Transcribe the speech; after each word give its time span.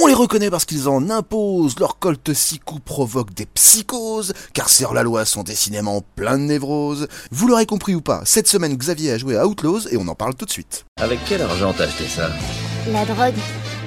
On 0.00 0.06
les 0.06 0.14
reconnaît 0.14 0.50
parce 0.50 0.64
qu'ils 0.64 0.88
en 0.88 1.10
imposent, 1.10 1.80
leur 1.80 1.98
colte 1.98 2.32
six 2.32 2.60
coups 2.60 2.82
provoque 2.84 3.34
des 3.34 3.46
psychoses, 3.46 4.32
car 4.52 4.68
Sir 4.68 4.94
la 4.94 5.02
loi 5.02 5.24
sont 5.24 5.42
décidément 5.42 6.02
plein 6.14 6.38
de 6.38 6.44
névroses. 6.44 7.08
Vous 7.32 7.48
l'aurez 7.48 7.66
compris 7.66 7.96
ou 7.96 8.00
pas, 8.00 8.20
cette 8.24 8.46
semaine 8.46 8.76
Xavier 8.76 9.10
a 9.12 9.18
joué 9.18 9.36
à 9.36 9.46
Outlaws 9.46 9.88
et 9.90 9.96
on 9.96 10.06
en 10.06 10.14
parle 10.14 10.36
tout 10.36 10.44
de 10.44 10.50
suite. 10.50 10.84
Avec 11.00 11.18
quel 11.26 11.42
argent 11.42 11.74
t'as 11.76 11.84
acheté 11.84 12.04
ça? 12.06 12.30
La 12.92 13.04
drogue. 13.04 13.34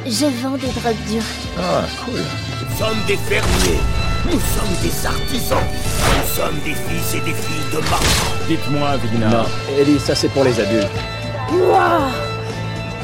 Je 0.06 0.26
vends 0.42 0.58
des 0.58 0.68
drogues 0.68 1.06
dures. 1.10 1.24
Ah, 1.58 1.86
cool. 2.04 2.20
Nous 2.20 2.78
sommes 2.78 3.06
des 3.08 3.18
fermiers. 3.18 3.80
Nous 4.26 4.32
sommes 4.32 4.82
des 4.84 5.06
artisans. 5.06 5.64
Nous 5.64 6.36
sommes 6.36 6.60
des 6.66 6.74
fils 6.74 7.16
et 7.16 7.22
des 7.22 7.34
filles 7.34 7.72
de 7.72 7.80
marchands. 7.90 8.48
Dites-moi, 8.50 8.98
Vigna. 8.98 9.30
Non, 9.30 9.46
Ellie, 9.80 10.00
ça 10.00 10.14
c'est 10.16 10.30
pour 10.30 10.44
les 10.44 10.60
adultes. 10.60 10.90
Wouah 11.54 12.10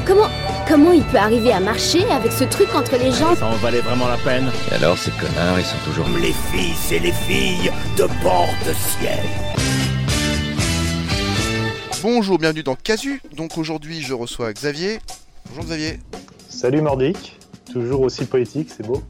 Comment 0.08 0.28
comment 0.66 0.92
il 0.92 1.02
peut 1.04 1.18
arriver 1.18 1.52
à 1.52 1.60
marcher 1.60 2.02
avec 2.10 2.32
ce 2.32 2.44
truc 2.44 2.74
entre 2.74 2.96
les 2.96 3.12
jambes 3.12 3.36
Ça 3.36 3.46
en 3.46 3.56
valait 3.56 3.82
vraiment 3.82 4.08
la 4.08 4.16
peine 4.16 4.50
Et 4.70 4.76
alors, 4.76 4.96
ces 4.96 5.10
connards, 5.10 5.58
ils 5.58 5.66
sont 5.66 5.76
toujours... 5.84 6.06
Les 6.18 6.32
fils 6.32 6.92
et 6.92 6.98
les 6.98 7.12
filles 7.12 7.70
de 7.98 8.04
bord 8.22 8.48
de 8.66 8.72
ciel. 8.72 9.18
Bonjour, 12.02 12.38
bienvenue 12.38 12.62
dans 12.62 12.74
Casu. 12.74 13.20
Donc 13.36 13.58
aujourd'hui 13.58 14.00
je 14.00 14.14
reçois 14.14 14.50
Xavier. 14.54 14.98
Bonjour 15.50 15.64
Xavier. 15.64 16.00
Salut 16.48 16.80
Mordic, 16.80 17.38
toujours 17.70 18.00
aussi 18.00 18.24
poétique, 18.24 18.70
c'est 18.74 18.86
beau. 18.86 19.02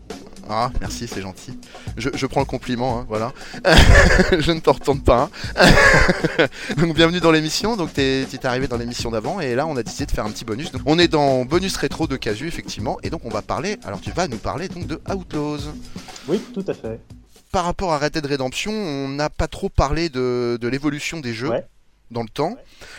Ah, 0.51 0.71
merci, 0.81 1.07
c'est 1.07 1.21
gentil. 1.21 1.59
Je, 1.97 2.09
je 2.15 2.27
prends 2.27 2.41
le 2.41 2.47
compliment, 2.47 3.01
hein, 3.01 3.07
voilà. 3.09 3.33
je 4.39 4.51
ne 4.53 4.61
t'en 4.61 4.73
retourne 4.73 5.01
pas. 5.01 5.29
hein. 5.57 5.67
donc 6.79 6.95
bienvenue 6.95 7.21
dans 7.21 7.31
l'émission. 7.31 7.77
Donc 7.77 7.93
t'es 7.93 8.27
t'es 8.31 8.47
arrivé 8.47 8.67
dans 8.67 8.79
l'émission 8.79 9.11
d'avant 9.11 9.41
et 9.41 9.55
là 9.55 9.67
on 9.67 9.77
a 9.77 9.83
décidé 9.83 10.07
de 10.07 10.11
faire 10.11 10.25
un 10.25 10.31
petit 10.31 10.45
bonus. 10.47 10.73
Donc, 10.73 10.83
on 10.87 10.99
est 10.99 11.09
dans 11.09 11.45
bonus 11.45 11.77
rétro 11.77 12.07
de 12.07 12.17
Casu 12.17 12.47
effectivement 12.49 12.99
et 13.03 13.11
donc 13.11 13.23
on 13.25 13.29
va 13.31 13.43
parler. 13.43 13.77
Alors 13.85 14.01
tu 14.01 14.11
vas 14.11 14.27
nous 14.27 14.39
parler 14.39 14.69
donc 14.69 14.87
de 14.87 15.01
Outlaws. 15.13 15.59
Oui, 16.29 16.41
tout 16.55 16.65
à 16.67 16.73
fait. 16.75 16.99
Par 17.53 17.65
rapport 17.65 17.93
à 17.93 17.99
Red 17.99 18.13
Dead 18.13 18.27
Redemption, 18.27 18.73
on 18.73 19.09
n'a 19.09 19.29
pas 19.31 19.49
trop 19.49 19.69
parlé 19.69 20.09
de, 20.09 20.59
de 20.61 20.69
l'évolution 20.69 21.21
des 21.21 21.35
jeux. 21.35 21.49
Ouais. 21.51 21.65
Dans 22.11 22.23
le 22.23 22.29
temps. 22.29 22.57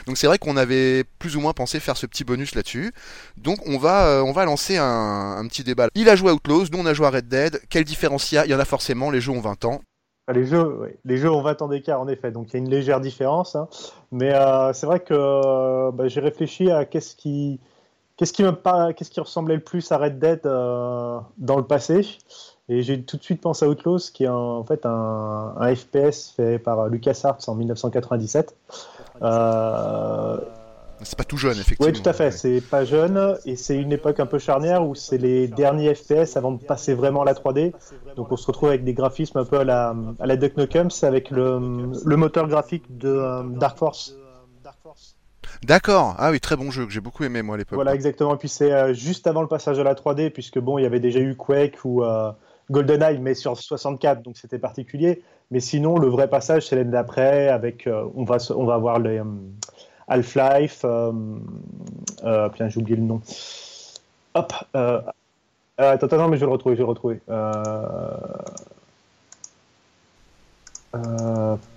Donc 0.07 0.17
c'est 0.17 0.27
vrai 0.27 0.37
qu'on 0.37 0.57
avait 0.57 1.03
plus 1.19 1.35
ou 1.35 1.39
moins 1.41 1.53
pensé 1.53 1.79
faire 1.79 1.97
ce 1.97 2.05
petit 2.05 2.23
bonus 2.23 2.55
là-dessus. 2.55 2.93
Donc 3.37 3.59
on 3.67 3.77
va, 3.77 4.07
euh, 4.07 4.21
on 4.21 4.31
va 4.31 4.45
lancer 4.45 4.77
un, 4.77 5.37
un 5.37 5.47
petit 5.47 5.63
débat. 5.63 5.87
Il 5.95 6.09
a 6.09 6.15
joué 6.15 6.31
à 6.31 6.33
Outlaws, 6.33 6.65
nous 6.71 6.79
on 6.79 6.85
a 6.85 6.93
joué 6.93 7.07
à 7.07 7.11
Red 7.11 7.27
Dead. 7.27 7.61
Quelle 7.69 7.83
différence 7.83 8.31
il 8.31 8.35
y 8.35 8.37
a 8.37 8.45
Il 8.45 8.51
y 8.51 8.53
en 8.55 8.59
a 8.59 8.65
forcément, 8.65 9.11
les 9.11 9.21
jeux 9.21 9.31
ont 9.31 9.41
20 9.41 9.65
ans. 9.65 9.81
Enfin, 10.27 10.39
les, 10.39 10.45
jeux, 10.45 10.97
les 11.05 11.17
jeux 11.17 11.31
ont 11.31 11.41
20 11.41 11.61
ans 11.63 11.67
d'écart 11.67 11.99
en 12.01 12.07
effet, 12.07 12.31
donc 12.31 12.49
il 12.49 12.53
y 12.53 12.55
a 12.57 12.59
une 12.59 12.69
légère 12.69 12.99
différence. 13.01 13.55
hein. 13.55 13.67
Mais 14.11 14.33
euh, 14.33 14.73
c'est 14.73 14.85
vrai 14.85 14.99
que 14.99 15.13
euh, 15.13 15.91
bah, 15.91 16.07
j'ai 16.07 16.19
réfléchi 16.19 16.69
à 16.69 16.85
qu'est-ce 16.85 17.15
qui, 17.15 17.59
qu'est-ce 18.17 18.33
qui, 18.33 18.43
me 18.43 18.51
qu'est-ce 18.93 19.09
qui 19.09 19.19
ressemblait 19.19 19.55
le 19.55 19.63
plus 19.63 19.91
à 19.91 19.97
Red 19.97 20.19
Dead 20.19 20.41
dans 20.43 21.57
le 21.57 21.63
passé. 21.63 22.05
Et 22.69 22.83
j'ai 22.83 23.01
tout 23.01 23.17
de 23.17 23.23
suite 23.23 23.41
pensé 23.41 23.65
à 23.65 23.69
Outlaws, 23.69 24.11
qui 24.13 24.23
est 24.25 24.27
un- 24.27 24.33
en 24.33 24.63
fait 24.63 24.85
un, 24.85 25.53
un 25.57 25.75
FPS 25.75 26.33
fait 26.35 26.59
par 26.59 26.87
LucasArts 26.87 27.39
en 27.47 27.55
1997. 27.55 28.55
Euh, 29.21 30.37
C'est 31.01 31.17
pas 31.17 31.23
tout 31.23 31.37
jeune, 31.37 31.57
effectivement. 31.57 31.91
Oui, 31.91 31.99
tout 31.99 32.07
à 32.07 32.13
fait. 32.13 32.29
C'est 32.31 32.59
pas 32.61 32.83
jeune 32.83 33.37
et 33.45 33.55
c'est 33.55 33.77
une 33.77 33.91
époque 33.93 34.19
un 34.19 34.25
peu 34.25 34.37
charnière 34.37 34.85
où 34.85 34.95
c'est 34.95 35.17
les 35.17 35.47
derniers 35.47 35.95
FPS 35.95 36.35
avant 36.35 36.51
de 36.51 36.61
passer 36.61 36.93
vraiment 36.93 37.21
à 37.21 37.25
la 37.25 37.33
3D. 37.33 37.73
Donc 38.15 38.31
on 38.31 38.37
se 38.37 38.45
retrouve 38.47 38.69
avec 38.69 38.83
des 38.83 38.93
graphismes 38.93 39.37
un 39.39 39.45
peu 39.45 39.59
à 39.59 39.63
la, 39.63 39.95
à 40.19 40.25
la 40.27 40.35
Duck 40.35 40.57
Nukem, 40.57 40.89
avec 41.03 41.31
le, 41.31 41.89
le 42.05 42.15
moteur 42.17 42.47
graphique 42.47 42.83
de 42.97 43.09
euh, 43.09 43.43
Dark 43.43 43.77
Force. 43.77 44.15
D'accord. 45.63 46.15
Ah 46.19 46.31
oui, 46.31 46.39
très 46.39 46.55
bon 46.55 46.69
jeu 46.69 46.85
que 46.85 46.91
j'ai 46.91 47.01
beaucoup 47.01 47.23
aimé 47.23 47.41
moi 47.41 47.55
à 47.55 47.57
l'époque. 47.57 47.75
Voilà, 47.75 47.95
exactement. 47.95 48.35
Et 48.35 48.37
puis 48.37 48.49
c'est 48.49 48.71
euh, 48.71 48.93
juste 48.93 49.25
avant 49.25 49.41
le 49.41 49.47
passage 49.47 49.79
à 49.79 49.83
la 49.83 49.95
3D, 49.95 50.29
puisque 50.31 50.59
bon, 50.59 50.77
il 50.77 50.83
y 50.83 50.85
avait 50.85 50.99
déjà 50.99 51.19
eu 51.19 51.35
Quake 51.35 51.79
ou 51.85 52.03
euh, 52.03 52.31
GoldenEye, 52.71 53.19
mais 53.19 53.33
sur 53.33 53.57
64, 53.57 54.21
donc 54.21 54.37
c'était 54.37 54.59
particulier. 54.59 55.21
Mais 55.51 55.59
sinon, 55.59 55.97
le 55.97 56.07
vrai 56.07 56.29
passage, 56.29 56.67
c'est 56.67 56.75
l'année 56.75 56.91
d'après, 56.91 57.49
avec 57.49 57.87
euh, 57.87 58.05
on 58.15 58.23
va 58.23 58.37
on 58.55 58.65
va 58.65 58.77
voir 58.77 58.99
les 58.99 59.19
euh, 59.19 59.23
Half-Life. 60.07 60.81
Euh, 60.83 61.11
euh, 62.23 62.49
putain, 62.49 62.69
j'ai 62.69 62.79
oublié 62.79 62.97
le 62.97 63.03
nom. 63.03 63.21
Hop. 64.35 64.53
Euh, 64.75 65.01
attends, 65.77 66.07
attends, 66.07 66.27
mais 66.27 66.37
je 66.37 66.41
vais 66.41 66.45
le 66.45 66.51
retrouver, 66.51 66.75
je 66.75 66.81
vais 66.81 66.85
le 66.85 66.89
retrouver. 66.89 67.19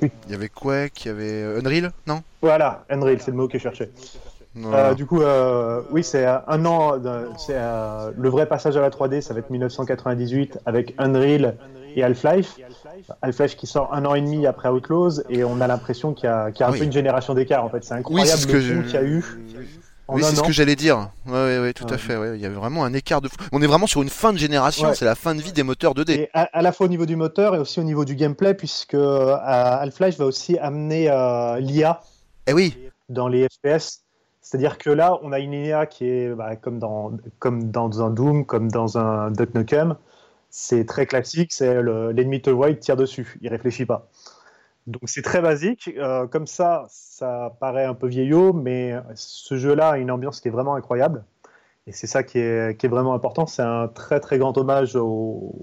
Il 0.02 0.30
y 0.30 0.34
avait 0.34 0.48
Quake, 0.48 1.04
il 1.04 1.08
y 1.08 1.10
avait 1.10 1.42
Unreal, 1.58 1.92
non? 2.06 2.22
Voilà, 2.42 2.84
Unreal, 2.90 3.20
c'est 3.20 3.30
le 3.30 3.36
mot 3.36 3.48
que 3.48 3.58
je 3.58 3.62
cherchais. 3.62 3.90
Voilà. 4.54 4.90
Euh, 4.90 4.94
du 4.94 5.06
coup, 5.06 5.22
euh, 5.22 5.80
oui, 5.90 6.04
c'est 6.04 6.26
euh, 6.26 6.36
un 6.46 6.64
an. 6.66 6.94
C'est 7.38 7.54
le 7.54 8.28
vrai 8.28 8.46
passage 8.46 8.76
à 8.76 8.80
la 8.80 8.90
3D, 8.90 9.20
ça 9.20 9.32
va 9.34 9.40
être 9.40 9.50
1998 9.50 10.58
avec 10.66 10.94
Unreal 10.98 11.56
et 11.96 12.02
Half-Life. 12.02 12.56
Half-Life 13.22 13.56
qui 13.56 13.66
sort 13.66 13.92
un 13.94 14.04
an 14.04 14.14
et 14.14 14.20
demi 14.20 14.46
après 14.46 14.68
Outlaws 14.68 15.22
et 15.28 15.42
on 15.44 15.60
a 15.60 15.66
l'impression 15.66 16.12
qu'il 16.14 16.24
y 16.24 16.28
a, 16.28 16.50
qu'il 16.50 16.60
y 16.60 16.62
a 16.64 16.68
un 16.68 16.72
Oui. 16.72 16.78
peu 16.78 16.84
une 16.84 16.92
génération 16.92 17.34
d'écart 17.34 17.64
en 17.64 17.68
fait. 17.70 17.82
C'est 17.84 17.94
Oui, 17.94 18.00
incroyable 18.00 18.40
ce 18.40 18.46
le 18.46 18.74
bond 18.76 18.82
qu'il 18.82 18.94
y 18.94 18.96
a 18.96 19.02
eu 19.04 19.24
en 20.08 20.16
Oui, 20.16 20.22
c'est 20.22 20.36
ce 20.36 20.42
que 20.42 20.52
j'allais 20.52 20.76
dire. 20.76 21.08
Ouais, 21.26 21.58
ouais, 21.58 21.72
tout 21.72 21.86
à 21.88 21.96
fait. 21.96 22.14
Il 22.34 22.40
y 22.40 22.46
avait 22.46 22.54
vraiment 22.54 22.84
un 22.84 22.92
écart 22.92 23.20
de 23.22 23.28
fou. 23.28 23.36
On 23.52 23.62
est 23.62 23.66
vraiment 23.66 23.86
sur 23.86 24.02
une 24.02 24.08
fin 24.10 24.32
de 24.32 24.38
génération. 24.38 24.92
C'est 24.94 25.04
la 25.04 25.14
fin 25.14 25.34
de 25.34 25.40
vie 25.40 25.52
des 25.52 25.62
moteurs 25.62 25.94
2D. 25.94 26.10
Et 26.12 26.30
à, 26.34 26.42
à 26.52 26.60
la 26.62 26.72
fois 26.72 26.86
au 26.86 26.88
niveau 26.90 27.06
du 27.06 27.16
moteur 27.16 27.54
et 27.54 27.58
aussi 27.58 27.80
au 27.80 27.84
niveau 27.84 28.04
du 28.04 28.14
gameplay, 28.16 28.52
puisque 28.54 28.94
euh, 28.94 29.36
Half-Life 29.42 30.18
va 30.18 30.26
aussi 30.26 30.58
amener 30.58 31.08
euh, 31.10 31.58
l'IA 31.60 32.00
Eh 32.46 32.52
oui. 32.52 32.76
dans 33.08 33.28
les 33.28 33.48
FPS. 33.48 34.01
C'est-à-dire 34.42 34.78
que 34.78 34.90
là, 34.90 35.18
on 35.22 35.32
a 35.32 35.40
une 35.40 35.54
IA 35.54 35.86
qui 35.86 36.06
est 36.06 36.34
bah, 36.34 36.56
comme, 36.56 36.78
dans, 36.80 37.12
comme 37.40 37.70
dans 37.70 38.02
un 38.02 38.10
Doom, 38.10 38.46
comme 38.46 38.70
dans 38.70 38.98
un 38.98 39.30
Duck 39.32 39.54
Nukem. 39.54 39.96
C'est 40.50 40.84
très 40.86 41.06
classique, 41.06 41.52
c'est 41.52 41.82
le- 41.82 42.12
l'ennemi 42.12 42.42
te 42.42 42.50
voit, 42.50 42.70
il 42.70 42.78
tire 42.78 42.96
dessus, 42.96 43.38
il 43.42 43.48
réfléchit 43.48 43.86
pas. 43.86 44.08
Donc 44.86 45.02
c'est 45.06 45.22
très 45.22 45.40
basique. 45.42 45.90
euh, 45.98 46.26
comme 46.26 46.46
ça, 46.46 46.86
ça 46.88 47.56
paraît 47.60 47.84
un 47.84 47.94
peu 47.94 48.08
vieillot, 48.08 48.52
mais 48.52 48.94
ce 49.14 49.56
jeu-là 49.56 49.90
a 49.92 49.98
une 49.98 50.10
ambiance 50.10 50.40
qui 50.40 50.48
est 50.48 50.50
vraiment 50.50 50.74
incroyable. 50.74 51.24
Et 51.86 51.92
c'est 51.92 52.06
ça 52.08 52.22
qui 52.22 52.38
est, 52.38 52.78
qui 52.78 52.86
est 52.86 52.88
vraiment 52.88 53.14
important. 53.14 53.46
C'est 53.46 53.62
un 53.62 53.88
très 53.88 54.20
très 54.20 54.38
grand 54.38 54.56
hommage 54.58 54.96
au, 54.96 55.54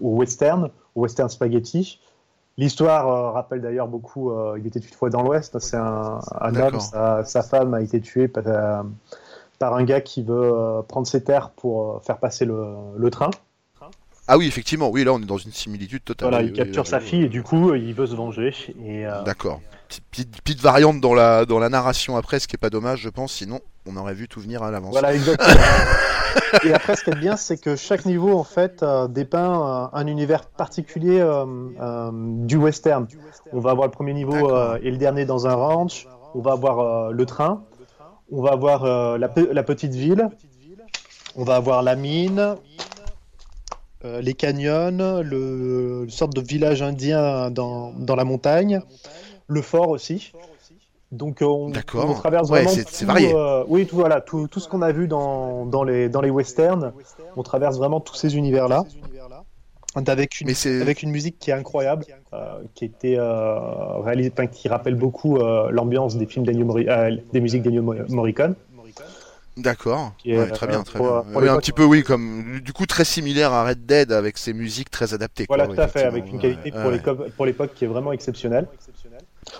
au 0.00 0.16
western, 0.16 0.70
au 0.94 1.02
western 1.02 1.28
spaghetti. 1.28 2.00
L'histoire 2.58 3.08
euh, 3.08 3.30
rappelle 3.32 3.60
d'ailleurs 3.60 3.88
beaucoup 3.88 4.30
euh, 4.30 4.58
Il 4.58 4.66
était 4.66 4.78
une 4.78 4.94
fois 4.94 5.10
dans 5.10 5.22
l'Ouest. 5.22 5.58
C'est 5.58 5.76
un, 5.76 6.20
homme, 6.40 6.80
sa, 6.80 7.24
sa 7.24 7.42
femme 7.42 7.74
a 7.74 7.82
été 7.82 8.00
tuée 8.00 8.28
par, 8.28 8.44
euh, 8.46 8.82
par 9.58 9.74
un 9.74 9.84
gars 9.84 10.00
qui 10.00 10.22
veut 10.22 10.82
prendre 10.88 11.06
ses 11.06 11.22
terres 11.22 11.50
pour 11.50 12.02
faire 12.04 12.18
passer 12.18 12.44
le, 12.44 12.74
le 12.96 13.10
train. 13.10 13.30
Ah 14.28 14.38
oui, 14.38 14.48
effectivement. 14.48 14.88
Oui, 14.88 15.04
là, 15.04 15.12
on 15.12 15.20
est 15.20 15.26
dans 15.26 15.36
une 15.38 15.52
similitude 15.52 16.02
totale. 16.02 16.30
Voilà, 16.30 16.42
il 16.44 16.50
oui, 16.50 16.56
capture 16.56 16.82
oui, 16.82 16.88
sa 16.88 16.98
oui. 16.98 17.04
fille 17.04 17.22
et 17.24 17.28
du 17.28 17.42
coup, 17.42 17.74
il 17.74 17.94
veut 17.94 18.06
se 18.06 18.14
venger. 18.14 18.52
D'accord. 19.24 19.60
Petite, 19.88 20.04
petite- 20.10 20.42
petite 20.42 20.60
variante 20.60 21.00
dans 21.00 21.14
la, 21.14 21.44
dans 21.44 21.60
la 21.60 21.68
narration 21.68 22.16
après, 22.16 22.40
ce 22.40 22.48
qui 22.48 22.56
est 22.56 22.58
pas 22.58 22.70
dommage, 22.70 23.00
je 23.02 23.08
pense. 23.08 23.34
Sinon, 23.34 23.60
on 23.86 23.96
aurait 23.96 24.14
vu 24.14 24.28
tout 24.28 24.40
venir 24.40 24.62
à 24.62 24.70
l'avance. 24.70 24.92
Voilà, 24.92 25.14
exactement. 25.14 25.54
et 26.64 26.72
après, 26.72 26.96
ce 26.96 27.04
qui 27.04 27.10
est 27.10 27.16
bien, 27.18 27.36
c'est 27.36 27.56
que 27.56 27.76
chaque 27.76 28.04
niveau, 28.04 28.36
en 28.38 28.44
fait, 28.44 28.82
euh, 28.82 29.08
dépeint 29.08 29.86
euh, 29.94 29.98
un 29.98 30.06
univers 30.06 30.46
particulier 30.46 31.18
euh, 31.20 32.10
du 32.12 32.56
western. 32.56 33.06
On 33.52 33.60
va 33.60 33.70
avoir 33.70 33.86
le 33.86 33.92
premier 33.92 34.12
niveau 34.14 34.34
et 34.82 34.90
le 34.90 34.96
dernier 34.96 35.24
dans 35.24 35.46
un 35.46 35.54
ranch. 35.54 36.06
On 36.34 36.40
va 36.40 36.52
avoir 36.52 37.12
le 37.12 37.26
train. 37.26 37.62
On 38.32 38.42
va 38.42 38.50
avoir 38.52 39.18
la, 39.18 39.28
pe- 39.28 39.50
la 39.52 39.62
petite 39.62 39.94
ville. 39.94 40.28
On 41.36 41.44
va 41.44 41.56
avoir 41.56 41.82
la 41.82 41.94
mine. 41.96 42.56
les 44.04 44.34
canyons, 44.34 44.90
le, 45.22 46.04
le 46.04 46.08
sorte 46.08 46.34
de 46.34 46.40
village 46.40 46.82
indien 46.82 47.50
dans, 47.50 47.92
dans 47.96 48.16
la 48.16 48.24
montagne, 48.24 48.80
le 49.48 49.62
fort 49.62 49.88
aussi. 49.90 50.32
Donc 51.12 51.40
euh, 51.42 51.46
on, 51.46 51.70
traverse 52.14 52.48
vraiment 52.48 52.68
c'est- 52.68 53.04
varié. 53.04 53.32
euh, 53.34 53.62
oui, 53.68 53.86
tout, 53.86 53.96
voilà, 53.96 54.20
tout, 54.20 54.48
tout 54.48 54.58
ce 54.60 54.68
qu'on 54.68 54.82
a 54.82 54.90
vu 54.92 55.06
dans, 55.06 55.64
dans, 55.64 55.84
les, 55.84 56.08
dans 56.08 56.20
les 56.20 56.30
westerns, 56.30 56.92
on 57.36 57.42
traverse 57.42 57.78
vraiment 57.78 58.00
tous 58.00 58.14
ces 58.16 58.36
univers-là. 58.36 58.84
Avec 60.08 60.40
une, 60.40 60.48
Mais 60.48 60.54
c'est- 60.54 60.82
avec 60.82 61.02
une 61.02 61.10
musique 61.10 61.38
qui 61.38 61.50
est 61.50 61.54
incroyable, 61.54 62.04
euh, 62.34 62.60
qui 62.74 62.84
était 62.84 63.16
euh, 63.16 63.98
réalisée, 64.00 64.30
qui 64.52 64.68
rappelle 64.68 64.94
beaucoup 64.94 65.38
l'ambiance 65.70 66.16
des 66.16 66.26
films 66.26 66.44
des 66.44 67.40
musiques 67.40 67.62
d'Ennio 67.62 67.82
Mo- 67.82 67.94
Morricone. 68.10 68.56
D'accord. 69.56 70.12
Ouais, 70.26 70.50
très 70.50 70.66
bien, 70.66 70.80
euh, 70.80 70.82
très 70.82 70.98
pour- 70.98 71.22
bien. 71.22 71.32
pour 71.32 71.42
Oui, 71.42 71.48
un 71.48 71.56
petit 71.58 71.72
peu, 71.72 71.84
oui, 71.84 72.02
comme 72.02 72.60
du 72.60 72.72
coup 72.72 72.84
très 72.86 73.04
similaire 73.04 73.52
à 73.52 73.64
Red 73.66 73.86
Dead 73.86 74.12
avec 74.12 74.36
ses 74.36 74.52
musiques 74.52 74.90
très 74.90 75.14
adaptées. 75.14 75.46
Voilà, 75.48 75.66
quoi, 75.66 75.74
tout 75.76 75.80
à 75.80 75.88
fait, 75.88 76.04
avec 76.04 76.30
une 76.30 76.38
qualité 76.38 76.72
Ouais, 76.72 77.30
pour 77.36 77.46
l'époque 77.46 77.72
qui 77.74 77.84
est 77.84 77.88
vraiment 77.88 78.12
exceptionnelle. 78.12 78.66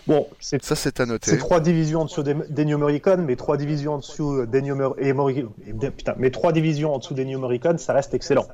Bon, 0.06 0.26
c'est 0.40 0.62
Ça, 0.64 0.74
c'est 0.74 0.98
à 1.00 1.06
noter. 1.06 1.30
C'est 1.30 1.38
trois 1.38 1.60
divisions 1.60 2.00
en 2.00 2.04
dessous 2.06 2.22
d'En- 2.24 2.42
d'Ennio 2.50 2.76
Morricone, 2.76 3.24
mais 3.24 3.36
trois 3.36 3.56
divisions 3.56 3.94
en 3.94 3.98
dessous 3.98 4.44
d'Ennio 4.44 4.74
Mor- 4.74 4.96
et 4.98 5.12
Mori- 5.12 5.46
et- 5.66 5.90
Putain, 5.90 6.14
mais 6.18 6.30
trois 6.30 6.52
divisions 6.52 6.92
en 6.92 6.98
dessous 6.98 7.14
d'Ennio 7.14 7.38
Morricone, 7.38 7.78
ça 7.78 7.92
reste 7.92 8.12
excellent. 8.12 8.46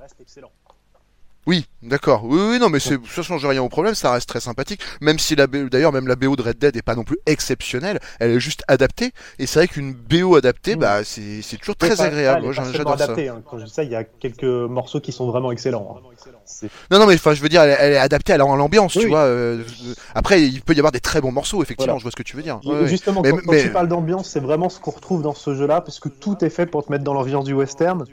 Oui, 1.46 1.66
d'accord. 1.82 2.22
Oui, 2.24 2.38
oui, 2.52 2.58
non, 2.60 2.68
mais 2.68 2.78
c'est, 2.78 2.96
ça 3.12 3.22
change 3.22 3.44
rien 3.44 3.60
au 3.62 3.68
problème, 3.68 3.96
ça 3.96 4.12
reste 4.12 4.28
très 4.28 4.38
sympathique. 4.38 4.80
Même 5.00 5.18
si 5.18 5.34
la 5.34 5.48
BO, 5.48 5.68
d'ailleurs, 5.68 5.90
même 5.92 6.06
la 6.06 6.14
BO 6.14 6.36
de 6.36 6.42
Red 6.42 6.56
Dead 6.58 6.76
est 6.76 6.82
pas 6.82 6.94
non 6.94 7.02
plus 7.02 7.18
exceptionnelle, 7.26 7.98
elle 8.20 8.30
est 8.30 8.40
juste 8.40 8.62
adaptée. 8.68 9.10
Et 9.40 9.46
c'est 9.46 9.58
vrai 9.58 9.66
qu'une 9.68 9.92
BO 9.92 10.36
adaptée, 10.36 10.76
Mm. 10.76 10.78
bah, 10.78 11.02
c'est, 11.04 11.42
c'est 11.42 11.56
toujours 11.56 11.74
très 11.74 11.96
pas- 11.96 12.04
agréable. 12.04 12.52
j'adore 12.52 12.96
ça. 12.96 13.04
adaptée, 13.04 13.28
hein. 13.28 13.42
Quand 13.44 13.58
je 13.58 13.64
dis 13.64 13.70
ça, 13.72 13.82
il 13.82 13.90
y 13.90 13.96
a 13.96 14.04
quelques 14.04 14.44
morceaux 14.44 15.00
qui 15.00 15.10
sont 15.10 15.26
vraiment 15.26 15.50
excellents. 15.50 15.96
hein. 15.98 16.08
C'est- 16.44 16.70
Non, 16.92 17.00
non, 17.00 17.06
mais 17.06 17.14
enfin, 17.14 17.34
je 17.34 17.42
veux 17.42 17.48
dire, 17.48 17.62
elle, 17.62 17.76
elle 17.80 17.92
est 17.94 17.98
adaptée 17.98 18.32
à 18.34 18.36
la- 18.36 18.44
à 18.44 18.56
l'ambiance, 18.56 18.94
Oui, 18.94 19.02
tu 19.02 19.08
vois. 19.08 19.20
euh, 19.20 19.62
euh, 19.62 19.94
après, 20.14 20.42
il 20.42 20.60
peut 20.62 20.74
y 20.74 20.78
avoir 20.78 20.92
des 20.92 21.00
très 21.00 21.20
bons 21.20 21.32
morceaux, 21.32 21.60
effectivement. 21.62 21.94
Voilà. 21.94 21.98
Je 21.98 22.02
vois 22.04 22.10
ce 22.12 22.16
que 22.16 22.22
tu 22.22 22.36
veux 22.36 22.42
dire. 22.42 22.60
Ouais. 22.64 22.86
Justement, 22.86 23.22
Mais- 23.22 23.30
quand, 23.30 23.38
mais- 23.50 23.62
tu 23.62 23.70
parles 23.72 23.88
d'ambiance, 23.88 24.28
c'est 24.28 24.40
vraiment 24.40 24.68
ce 24.68 24.78
qu'on 24.78 24.90
retrouve 24.92 25.22
dans 25.22 25.34
ce 25.34 25.54
jeu-là, 25.56 25.80
parce 25.80 25.98
que 25.98 26.08
tout 26.08 26.44
est 26.44 26.50
fait 26.50 26.66
pour 26.66 26.84
te 26.84 26.92
mettre 26.92 27.02
dans 27.04 27.14
l'ambiance 27.14 27.44
du 27.44 27.52
western. 27.54 28.04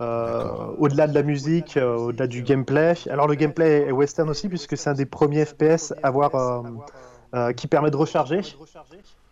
Au-delà 0.00 1.06
de 1.06 1.14
la 1.14 1.22
musique, 1.22 1.76
euh, 1.76 1.94
au-delà 1.96 2.26
du 2.26 2.42
gameplay. 2.42 2.94
Alors 3.10 3.26
le 3.28 3.34
gameplay 3.34 3.86
est 3.88 3.92
western 3.92 4.28
aussi, 4.30 4.48
puisque 4.48 4.76
c'est 4.76 4.90
un 4.90 4.94
des 4.94 5.06
premiers 5.06 5.44
FPS 5.44 5.92
à 6.02 6.08
avoir, 6.08 6.34
euh, 6.34 6.62
euh, 7.34 7.52
qui 7.52 7.66
permet 7.66 7.90
de 7.90 7.96
recharger. 7.96 8.40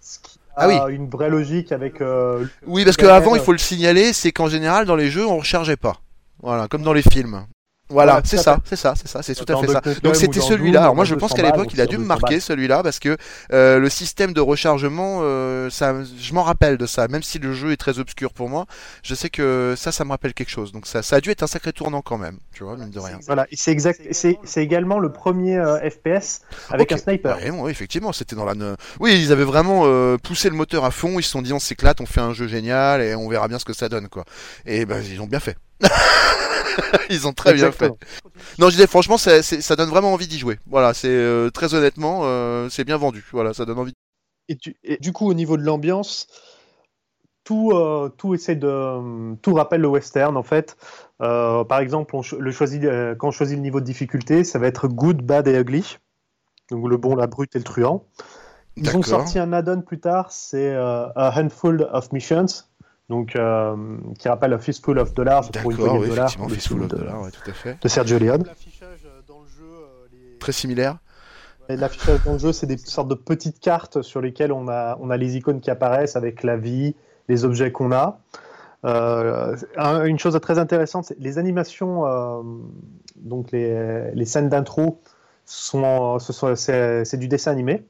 Ce 0.00 0.18
qui 0.20 0.38
a 0.56 0.62
Ah 0.62 0.68
oui. 0.86 0.94
une 0.94 1.08
vraie 1.08 1.30
logique 1.30 1.72
avec. 1.72 2.00
euh, 2.00 2.44
Oui, 2.66 2.84
parce 2.84 2.96
qu'avant, 2.96 3.34
il 3.34 3.40
euh, 3.40 3.44
faut 3.44 3.52
le 3.52 3.58
signaler, 3.58 4.12
c'est 4.12 4.32
qu'en 4.32 4.48
général, 4.48 4.86
dans 4.86 4.96
les 4.96 5.10
jeux, 5.10 5.26
on 5.26 5.38
rechargeait 5.38 5.76
pas. 5.76 5.96
Voilà, 6.42 6.68
comme 6.68 6.82
dans 6.82 6.92
les 6.92 7.02
films. 7.02 7.46
Voilà, 7.88 8.20
c'est 8.24 8.36
ça, 8.36 8.58
c'est 8.64 8.76
ça, 8.76 8.94
c'est 8.96 9.08
ça, 9.08 9.22
c'est 9.22 9.34
tout 9.34 9.50
à 9.52 9.60
fait 9.60 9.68
ça. 9.68 9.80
Donc 10.02 10.16
c'était 10.16 10.40
celui-là. 10.40 10.82
Alors 10.82 10.94
moi, 10.94 11.04
je 11.04 11.14
pense 11.14 11.32
200 11.32 11.36
qu'à 11.36 11.42
l'époque, 11.42 11.72
il 11.72 11.80
a 11.80 11.86
dû 11.86 11.96
me 11.96 12.02
200 12.04 12.08
marquer 12.08 12.40
celui-là 12.40 12.82
parce 12.82 12.98
que 12.98 13.16
euh, 13.52 13.78
le 13.78 13.88
système 13.88 14.32
de 14.32 14.40
rechargement, 14.40 15.20
euh, 15.22 15.70
ça, 15.70 15.94
je 16.18 16.34
m'en 16.34 16.42
rappelle 16.42 16.76
de 16.76 16.86
ça. 16.86 17.08
Même 17.08 17.22
si 17.22 17.38
le 17.38 17.52
jeu 17.52 17.72
est 17.72 17.76
très 17.76 17.98
obscur 17.98 18.32
pour 18.32 18.48
moi, 18.48 18.66
je 19.02 19.14
sais 19.14 19.30
que 19.30 19.74
ça, 19.76 19.92
ça 19.92 20.04
me 20.04 20.10
rappelle 20.10 20.34
quelque 20.34 20.50
chose. 20.50 20.72
Donc 20.72 20.86
ça, 20.86 21.02
ça 21.02 21.16
a 21.16 21.20
dû 21.20 21.30
être 21.30 21.42
un 21.42 21.46
sacré 21.46 21.72
tournant 21.72 22.02
quand 22.02 22.18
même, 22.18 22.38
tu 22.52 22.64
vois, 22.64 22.76
mine 22.76 22.90
de 22.90 23.00
rien. 23.00 23.18
Voilà, 23.26 23.46
c'est 23.52 23.72
exact. 23.72 24.00
C'est 24.12 24.38
c'est 24.44 24.62
également 24.62 24.98
le 24.98 25.12
premier 25.12 25.56
euh, 25.56 25.78
FPS 25.90 26.40
avec 26.70 26.92
un 26.92 26.96
sniper. 26.96 27.36
Ouais, 27.36 27.50
bon, 27.50 27.64
oui, 27.64 27.70
effectivement, 27.70 28.12
c'était 28.12 28.36
dans 28.36 28.44
la. 28.44 28.54
Oui, 29.00 29.20
ils 29.20 29.32
avaient 29.32 29.44
vraiment 29.44 29.82
euh, 29.84 30.16
poussé 30.16 30.48
le 30.48 30.56
moteur 30.56 30.84
à 30.84 30.90
fond. 30.90 31.18
Ils 31.18 31.22
se 31.22 31.30
sont 31.30 31.42
dit, 31.42 31.52
on 31.52 31.58
s'éclate, 31.58 32.00
on 32.00 32.06
fait 32.06 32.20
un 32.20 32.32
jeu 32.32 32.48
génial 32.48 33.02
et 33.02 33.14
on 33.14 33.28
verra 33.28 33.48
bien 33.48 33.58
ce 33.58 33.64
que 33.64 33.72
ça 33.72 33.88
donne, 33.88 34.08
quoi. 34.08 34.24
Et 34.66 34.84
ben, 34.84 35.02
ils 35.02 35.20
ont 35.20 35.26
bien 35.26 35.40
fait. 35.40 35.56
ils 37.10 37.26
ont 37.26 37.32
très 37.32 37.54
bien 37.54 37.72
fait. 37.72 37.92
Non, 38.58 38.66
je 38.66 38.72
disais, 38.72 38.86
franchement, 38.86 39.18
ça, 39.18 39.76
donne 39.76 39.90
vraiment 39.90 40.12
envie 40.12 40.28
d'y 40.28 40.38
jouer. 40.38 40.58
Voilà, 40.66 40.94
c'est 40.94 41.08
euh, 41.08 41.50
très 41.50 41.74
honnêtement, 41.74 42.20
euh, 42.24 42.68
c'est 42.68 42.84
bien 42.84 42.96
vendu. 42.96 43.24
Voilà, 43.32 43.54
ça 43.54 43.64
donne 43.64 43.78
envie. 43.78 43.94
Et 44.48 44.54
du, 44.54 44.76
et 44.82 44.96
du 44.98 45.12
coup, 45.12 45.28
au 45.28 45.34
niveau 45.34 45.56
de 45.56 45.62
l'ambiance, 45.62 46.26
tout, 47.44 47.72
euh, 47.72 48.08
tout 48.16 48.34
essaie 48.34 48.56
de, 48.56 49.34
tout 49.36 49.54
rappelle 49.54 49.80
le 49.80 49.88
western 49.88 50.36
en 50.36 50.42
fait. 50.42 50.76
Par 51.18 51.80
exemple, 51.80 52.14
on, 52.16 52.22
cho- 52.22 52.40
le 52.40 52.50
choisit, 52.50 52.82
quand 53.18 53.28
on 53.28 53.32
choisit 53.32 53.56
le 53.56 53.62
niveau 53.62 53.80
de 53.80 53.84
difficulté, 53.84 54.44
ça 54.44 54.58
va 54.58 54.66
être 54.66 54.88
good, 54.88 55.22
bad 55.22 55.48
et 55.48 55.58
ugly. 55.58 55.98
Donc 56.70 56.88
le 56.88 56.96
bon, 56.96 57.16
la 57.16 57.26
brute 57.26 57.54
et 57.56 57.58
le 57.58 57.64
truand. 57.64 58.04
Ils 58.76 58.96
ont 58.96 59.02
sorti 59.02 59.38
un 59.38 59.52
add-on 59.52 59.82
plus 59.82 59.98
tard, 59.98 60.30
c'est 60.30 60.74
A 60.74 61.32
Handful 61.36 61.88
of 61.92 62.12
Missions, 62.12 62.46
donc 63.08 63.36
euh, 63.36 63.74
qui 64.18 64.28
rappelle 64.28 64.52
A 64.52 64.58
Fistful 64.58 64.98
of 64.98 65.14
Dollars 65.14 65.50
pour 65.50 65.70
une 65.70 65.76
D'accord, 65.78 65.92
poignée 65.92 65.98
oui, 66.04 66.10
de 66.10 66.14
dollars, 66.14 66.30
Fistful 66.50 66.82
of 66.82 66.88
de, 66.88 66.96
Dollars, 66.96 67.22
ouais, 67.22 67.30
tout 67.30 67.50
à 67.50 67.54
fait. 67.54 67.78
de 67.80 67.88
Sergio 67.88 68.18
Leone. 68.18 68.44
Très 70.38 70.52
similaire. 70.52 70.98
L'affichage 71.68 72.20
dans 72.24 72.32
le 72.34 72.38
jeu, 72.38 72.52
c'est 72.52 72.66
des 72.66 72.78
sortes 72.78 73.08
de 73.08 73.14
petites 73.14 73.60
cartes 73.60 74.00
sur 74.00 74.20
lesquelles 74.22 74.52
on 74.52 74.68
a, 74.68 74.96
on 75.00 75.10
a 75.10 75.16
les 75.18 75.36
icônes 75.36 75.60
qui 75.60 75.70
apparaissent 75.70 76.16
avec 76.16 76.42
la 76.42 76.56
vie, 76.56 76.94
les 77.28 77.44
objets 77.44 77.72
qu'on 77.72 77.92
a. 77.92 78.20
Euh, 78.84 79.56
un- 79.76 80.04
une 80.04 80.18
chose 80.18 80.38
très 80.40 80.58
intéressante, 80.58 81.04
c'est 81.06 81.18
les 81.18 81.36
animations, 81.38 82.06
euh, 82.06 82.42
donc 83.16 83.50
les, 83.52 84.10
les 84.14 84.24
scènes 84.24 84.48
d'intro, 84.48 85.00
sont, 85.44 86.18
ce 86.20 86.32
sont, 86.32 86.54
c'est, 86.56 87.04
c'est 87.04 87.16
du 87.18 87.28
dessin 87.28 87.50
animé. 87.52 87.82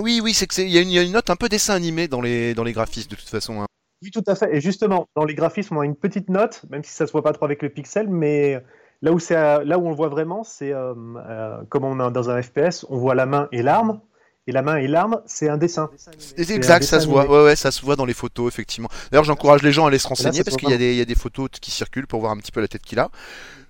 Oui, 0.00 0.20
oui, 0.22 0.34
c'est 0.34 0.46
que 0.46 0.54
c'est, 0.54 0.64
il 0.64 0.70
y, 0.70 0.78
a 0.78 0.82
une- 0.82 0.88
il 0.90 0.94
y 0.94 0.98
a 0.98 1.02
une 1.02 1.12
note 1.12 1.30
un 1.30 1.36
peu 1.36 1.48
dessin 1.48 1.74
animé 1.74 2.06
dans 2.08 2.20
les 2.20 2.54
dans 2.54 2.64
les 2.64 2.72
graphismes 2.72 3.10
de 3.10 3.14
toute 3.16 3.28
façon. 3.28 3.62
hein. 3.62 3.66
Oui, 4.02 4.10
tout 4.10 4.22
à 4.26 4.34
fait. 4.34 4.54
Et 4.56 4.60
justement, 4.60 5.08
dans 5.16 5.24
les 5.24 5.34
graphismes, 5.34 5.76
on 5.76 5.80
a 5.80 5.84
une 5.84 5.96
petite 5.96 6.28
note, 6.28 6.62
même 6.70 6.84
si 6.84 6.92
ça 6.92 7.04
ne 7.04 7.06
se 7.06 7.12
voit 7.12 7.22
pas 7.22 7.32
trop 7.32 7.44
avec 7.46 7.62
le 7.62 7.68
pixel, 7.70 8.08
mais 8.08 8.62
là 9.02 9.12
où, 9.12 9.18
c'est, 9.18 9.34
là 9.34 9.78
où 9.78 9.86
on 9.86 9.90
le 9.90 9.96
voit 9.96 10.08
vraiment, 10.08 10.44
c'est 10.44 10.72
euh, 10.72 10.94
euh, 11.28 11.56
comme 11.68 11.84
on 11.84 12.06
est 12.06 12.12
dans 12.12 12.30
un 12.30 12.42
FPS, 12.42 12.84
on 12.90 12.98
voit 12.98 13.14
la 13.14 13.26
main 13.26 13.48
et 13.52 13.62
l'arme. 13.62 14.00
Et 14.48 14.52
la 14.52 14.62
main 14.62 14.76
et 14.76 14.86
l'arme, 14.86 15.20
c'est 15.26 15.48
un 15.48 15.56
dessin. 15.56 15.90
Un 16.38 16.42
exact, 16.42 16.84
ça 16.84 16.98
dessin 16.98 17.00
se 17.00 17.06
voit. 17.08 17.22
animé. 17.22 17.36
Ouais, 17.36 17.44
ouais, 17.46 17.56
ça 17.56 17.72
se 17.72 17.84
voit 17.84 17.96
dans 17.96 18.04
les 18.04 18.14
photos, 18.14 18.46
effectivement. 18.46 18.88
D'ailleurs, 19.10 19.24
j'encourage 19.24 19.62
les 19.62 19.72
gens 19.72 19.86
à 19.86 19.88
aller 19.88 19.98
se 19.98 20.06
renseigner 20.06 20.44
parce 20.44 20.56
qu'il 20.56 20.68
y 20.70 20.72
a 20.72 20.76
il 20.76 20.94
y 20.94 21.00
a 21.00 21.04
des 21.04 21.14
photos 21.16 21.48
qui 21.60 21.72
circulent 21.72 22.06
pour 22.06 22.20
voir 22.20 22.30
un 22.30 22.36
petit 22.36 22.52
peu 22.52 22.60
la 22.60 22.68
tête 22.68 22.82
qu'il 22.82 23.00
a. 23.00 23.08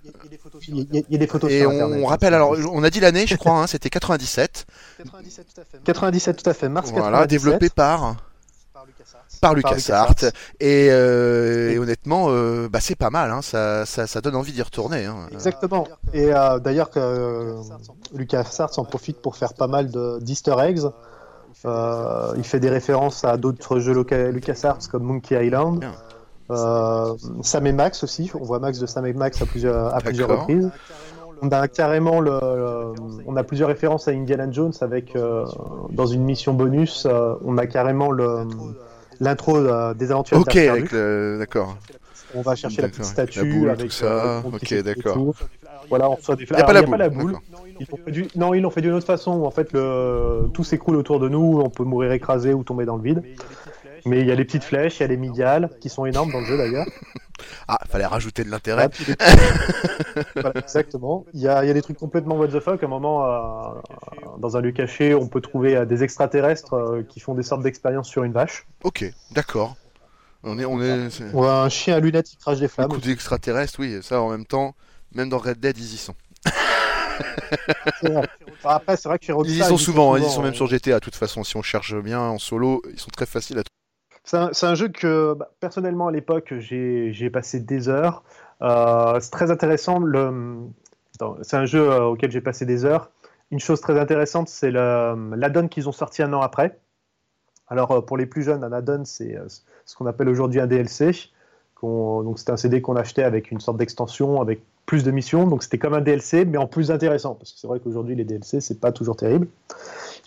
Il 0.03 0.09
y, 0.77 0.81
a- 0.81 0.83
il 1.09 1.13
y 1.13 1.15
a 1.15 1.17
des 1.17 1.25
photos 1.27 1.49
Et 1.51 1.61
sur 1.61 1.69
on, 1.71 1.73
Internet. 1.73 2.05
rappelle 2.07 2.33
alors, 2.35 2.55
on 2.71 2.83
a 2.83 2.89
dit 2.91 2.99
l'année, 2.99 3.25
je 3.25 3.35
crois, 3.37 3.53
hein, 3.59 3.65
c'était 3.65 3.89
97. 3.89 4.67
97, 5.83 6.43
tout 6.43 6.49
à 6.49 6.53
fait. 6.53 6.69
Mars 6.69 6.91
Voilà, 6.91 7.23
97. 7.25 7.29
développé 7.29 7.69
par 7.69 8.17
par 9.41 9.53
LucasArts. 9.53 10.09
LucasArts. 10.09 10.31
Et, 10.59 10.87
euh, 10.91 11.71
et 11.71 11.79
honnêtement, 11.79 12.27
euh, 12.29 12.67
bah, 12.71 12.79
c'est 12.81 12.95
pas 12.95 13.09
mal. 13.09 13.31
Hein, 13.31 13.41
ça, 13.41 13.85
ça, 13.85 14.07
ça 14.07 14.21
donne 14.21 14.35
envie 14.35 14.51
d'y 14.51 14.61
retourner. 14.61 15.05
Hein. 15.05 15.27
Exactement. 15.31 15.87
Et 16.13 16.33
euh, 16.33 16.59
d'ailleurs, 16.59 16.89
que 16.89 16.99
euh, 16.99 17.53
LucasArts 18.15 18.77
en 18.77 18.85
profite 18.85 19.21
pour 19.21 19.35
faire 19.35 19.53
pas 19.53 19.67
mal 19.67 19.89
de- 19.91 20.19
d'easter 20.21 20.55
eggs. 20.59 20.81
Euh, 21.65 22.33
il 22.37 22.43
fait 22.43 22.59
des 22.59 22.69
références 22.69 23.23
à 23.25 23.35
d'autres 23.37 23.79
jeux 23.79 23.93
LucasArts 24.31 24.77
comme 24.91 25.03
Monkey 25.03 25.43
Island. 25.47 25.83
Euh, 26.51 27.13
Sam 27.41 27.67
et 27.67 27.73
Max 27.73 28.03
aussi. 28.03 28.31
On 28.39 28.43
voit 28.43 28.59
Max 28.59 28.79
de 28.79 28.85
Sam 28.85 29.05
et 29.05 29.13
Max 29.13 29.41
à 29.41 29.45
plusieurs, 29.45 29.93
à 29.93 29.99
plusieurs 29.99 30.29
reprises. 30.29 30.69
On 31.41 31.49
a 31.49 31.67
carrément 31.67 32.19
le, 32.19 32.31
le- 32.31 32.93
on 33.27 33.35
a 33.35 33.43
plusieurs 33.43 33.69
références 33.69 34.07
à 34.07 34.11
Indiana 34.11 34.49
Jones 34.49 34.73
avec 34.81 35.15
euh, 35.15 35.45
dans 35.91 36.05
une 36.07 36.23
mission 36.23 36.53
bonus, 36.53 37.05
euh, 37.05 37.35
on 37.45 37.57
a 37.59 37.67
carrément 37.67 38.09
le 38.11 38.47
l'intro 39.19 39.57
euh, 39.57 39.93
des 39.93 40.11
aventures 40.11 40.37
Ok, 40.39 40.55
avec 40.55 40.91
le... 40.91 41.37
d'accord. 41.39 41.77
On 42.35 42.41
va 42.41 42.55
chercher 42.55 42.81
la 42.81 42.89
petite 42.89 43.01
avec 43.01 43.17
la 43.17 43.25
statue 43.25 43.51
boule, 43.51 43.69
avec 43.69 43.85
tout 43.85 43.91
ça. 43.91 44.05
euh, 44.05 44.41
Ok, 44.51 44.73
d'accord. 44.83 45.33
Voilà, 45.89 46.09
on 46.09 46.15
reçoit 46.15 46.35
des 46.35 46.43
Il 46.43 46.53
n'y 46.53 46.61
a 46.61 46.65
pas 46.65 46.71
Alors, 46.71 46.97
la 46.97 47.05
il 47.07 47.09
boule. 47.11 47.21
boule. 47.23 47.31
d'accord. 47.33 47.65
Ils 47.79 47.87
l'ont 47.89 47.97
fait 48.03 48.11
du- 48.11 48.27
Non, 48.35 48.53
ils 48.53 48.61
l'ont 48.61 48.69
fait 48.69 48.81
d'une 48.81 48.91
autre 48.93 49.05
façon 49.05 49.31
en 49.43 49.51
fait 49.51 49.71
le... 49.71 50.49
tout 50.53 50.63
s'écroule 50.65 50.97
autour 50.97 51.19
de 51.19 51.29
nous, 51.29 51.61
on 51.63 51.69
peut 51.69 51.83
mourir 51.85 52.11
écrasé 52.11 52.53
ou 52.53 52.63
tomber 52.63 52.85
dans 52.85 52.97
le 52.97 53.03
vide. 53.03 53.23
Mais 54.05 54.19
il 54.21 54.27
y 54.27 54.31
a 54.31 54.35
les 54.35 54.45
petites 54.45 54.63
flèches, 54.63 54.99
il 54.99 55.01
y 55.01 55.05
a 55.05 55.07
les 55.07 55.17
midiales 55.17 55.69
qui 55.79 55.89
sont 55.89 56.05
énormes 56.05 56.31
dans 56.31 56.39
le 56.41 56.45
jeu 56.45 56.57
d'ailleurs. 56.57 56.85
Ah, 57.67 57.79
fallait 57.89 58.05
rajouter 58.05 58.43
de 58.43 58.49
l'intérêt. 58.49 58.89
Ah, 59.19 59.25
Voilà, 60.35 60.59
exactement. 60.59 61.25
Il 61.33 61.41
y, 61.41 61.47
a, 61.47 61.63
il 61.63 61.67
y 61.67 61.71
a 61.71 61.73
des 61.73 61.81
trucs 61.81 61.97
complètement 61.97 62.35
what 62.35 62.47
the 62.47 62.59
fuck. 62.59 62.81
À 62.81 62.85
un 62.85 62.89
moment, 62.89 63.25
euh, 63.25 64.37
dans 64.39 64.57
un 64.57 64.61
lieu 64.61 64.71
caché, 64.71 65.13
on 65.13 65.27
peut 65.27 65.41
trouver 65.41 65.75
euh, 65.75 65.85
des 65.85 66.03
extraterrestres 66.03 66.73
euh, 66.73 67.03
qui 67.07 67.19
font 67.19 67.33
des 67.33 67.43
sortes 67.43 67.61
d'expériences 67.63 68.07
sur 68.09 68.23
une 68.23 68.33
vache. 68.33 68.65
Ok, 68.83 69.05
d'accord. 69.31 69.75
On 70.43 70.57
est, 70.59 70.65
on 70.65 70.81
est. 70.81 71.09
Ou 71.33 71.43
un 71.43 71.69
chien 71.69 71.95
à 71.95 71.99
lunettes 71.99 72.27
qui 72.27 72.37
crache 72.37 72.59
des 72.59 72.67
flammes. 72.67 72.89
coup 72.89 72.97
d'extraterrestre, 72.97 73.79
oui, 73.79 73.99
ça 74.01 74.21
en 74.21 74.29
même 74.29 74.45
temps, 74.45 74.75
même 75.13 75.29
dans 75.29 75.39
Red 75.39 75.59
Dead, 75.59 75.77
ils 75.77 75.93
y 75.93 75.97
sont. 75.97 76.15
Enfin, 78.03 78.75
après, 78.75 78.97
c'est 78.97 79.09
vrai 79.09 79.19
que 79.19 79.25
chez 79.25 79.31
Rockstar, 79.31 79.55
Ils 79.55 79.61
y 79.61 79.67
sont 79.67 79.77
souvent, 79.77 80.13
hein, 80.13 80.17
ils 80.17 80.21
y 80.21 80.23
souvent, 80.23 80.35
sont 80.35 80.41
même 80.43 80.53
euh, 80.53 80.55
sur 80.55 80.67
GTA, 80.67 80.95
de 80.95 80.99
toute 80.99 81.15
façon, 81.15 81.43
si 81.43 81.57
on 81.57 81.61
cherche 81.61 81.95
bien 81.95 82.19
en 82.19 82.39
solo, 82.39 82.81
ils 82.91 82.99
sont 82.99 83.09
très 83.09 83.25
faciles 83.25 83.57
à 83.57 83.63
trouver. 83.63 83.73
C'est 84.27 84.65
un, 84.65 84.75
jeu 84.75 84.89
que, 84.89 85.35
bah, 85.35 85.49
personnellement, 85.61 86.09
à 86.09 86.11
l'époque, 86.11 86.53
j'ai 86.59 87.29
passé 87.29 87.61
des 87.61 87.87
heures. 87.87 88.23
Euh, 88.61 89.17
c'est 89.21 89.31
très 89.31 89.51
intéressant. 89.51 90.01
C'est 91.41 91.55
un 91.55 91.65
jeu 91.65 91.89
euh, 91.89 92.03
auquel 92.03 92.29
j'ai 92.29 92.41
passé 92.41 92.65
des 92.65 92.83
heures. 92.83 93.09
Une 93.51 93.61
chose 93.61 93.79
très 93.79 93.97
intéressante, 93.97 94.49
c'est 94.49 94.69
l'add-on 94.71 95.69
qu'ils 95.69 95.87
ont 95.87 95.93
sorti 95.93 96.23
un 96.23 96.33
an 96.33 96.41
après. 96.41 96.77
Alors, 97.69 97.91
euh, 97.91 98.01
pour 98.01 98.17
les 98.17 98.25
plus 98.25 98.43
jeunes, 98.43 98.65
un 98.65 98.73
add-on, 98.73 99.05
c'est 99.05 99.37
ce 99.85 99.95
qu'on 99.95 100.07
appelle 100.07 100.27
aujourd'hui 100.27 100.59
un 100.59 100.67
DLC. 100.67 101.31
Donc, 101.81 102.37
c'était 102.37 102.51
un 102.51 102.57
CD 102.57 102.81
qu'on 102.81 102.97
achetait 102.97 103.23
avec 103.23 103.49
une 103.51 103.61
sorte 103.61 103.77
d'extension, 103.77 104.41
avec 104.41 104.61
plus 104.87 105.03
de 105.03 105.11
missions. 105.11 105.45
Donc, 105.45 105.61
c'était 105.61 105.77
comme 105.77 105.93
un 105.93 106.01
DLC, 106.01 106.45
mais 106.45 106.57
en 106.57 106.65
plus 106.65 106.89
intéressant. 106.89 107.35
Parce 107.35 107.51
que 107.51 107.59
c'est 107.59 107.67
vrai 107.67 107.79
qu'aujourd'hui, 107.79 108.15
les 108.15 108.23
DLC, 108.23 108.59
c'est 108.61 108.79
pas 108.79 108.91
toujours 108.91 109.17
terrible. 109.17 109.47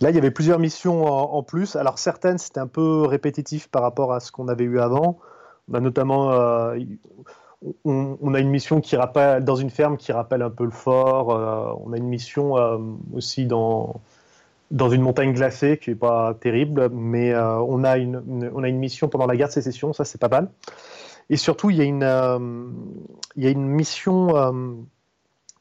Là, 0.00 0.10
il 0.10 0.14
y 0.14 0.18
avait 0.18 0.30
plusieurs 0.30 0.60
missions 0.60 1.04
en, 1.06 1.42
plus. 1.42 1.74
Alors, 1.74 1.98
certaines, 1.98 2.38
c'était 2.38 2.60
un 2.60 2.66
peu 2.68 3.02
répétitif 3.06 3.66
par 3.68 3.82
rapport 3.82 4.12
à 4.12 4.20
ce 4.20 4.30
qu'on 4.30 4.46
avait 4.46 4.64
eu 4.64 4.78
avant. 4.78 5.18
Notamment. 5.68 6.32
euh, 6.32 6.78
on, 7.84 8.34
a 8.34 8.40
une 8.40 8.48
mission 8.50 8.80
qui 8.80 8.96
rappelle, 8.96 9.44
dans 9.44 9.56
une 9.56 9.70
ferme 9.70 9.96
qui 9.96 10.12
rappelle 10.12 10.42
un 10.42 10.50
peu 10.50 10.64
le 10.64 10.70
fort. 10.70 11.32
euh, 11.32 11.72
on 11.84 11.92
a 11.92 11.96
une 11.96 12.08
mission 12.08 12.56
euh, 12.56 12.78
aussi 13.14 13.46
dans, 13.46 14.00
dans 14.70 14.88
une 14.90 15.02
montagne 15.02 15.32
glacée 15.32 15.78
qui 15.78 15.90
n'est 15.90 15.96
pas 15.96 16.34
terrible. 16.34 16.90
Mais 16.90 17.34
on, 17.34 17.82
a 17.84 17.96
une, 17.96 18.22
une- 18.28 18.50
on 18.54 18.62
a 18.62 18.68
une 18.68 18.78
mission 18.78 19.08
pendant 19.08 19.26
la 19.26 19.36
guerre 19.36 19.48
de 19.48 19.52
sécession. 19.52 19.94
Ça, 19.94 20.04
c'est 20.04 20.20
pas 20.20 20.28
mal. 20.28 20.48
Et 21.30 21.36
surtout, 21.36 21.70
il 21.70 21.76
y 21.76 21.80
a 21.80 21.84
une, 21.84 22.02
euh, 22.02 22.38
mission. 23.54 24.36
euh, 24.36 24.74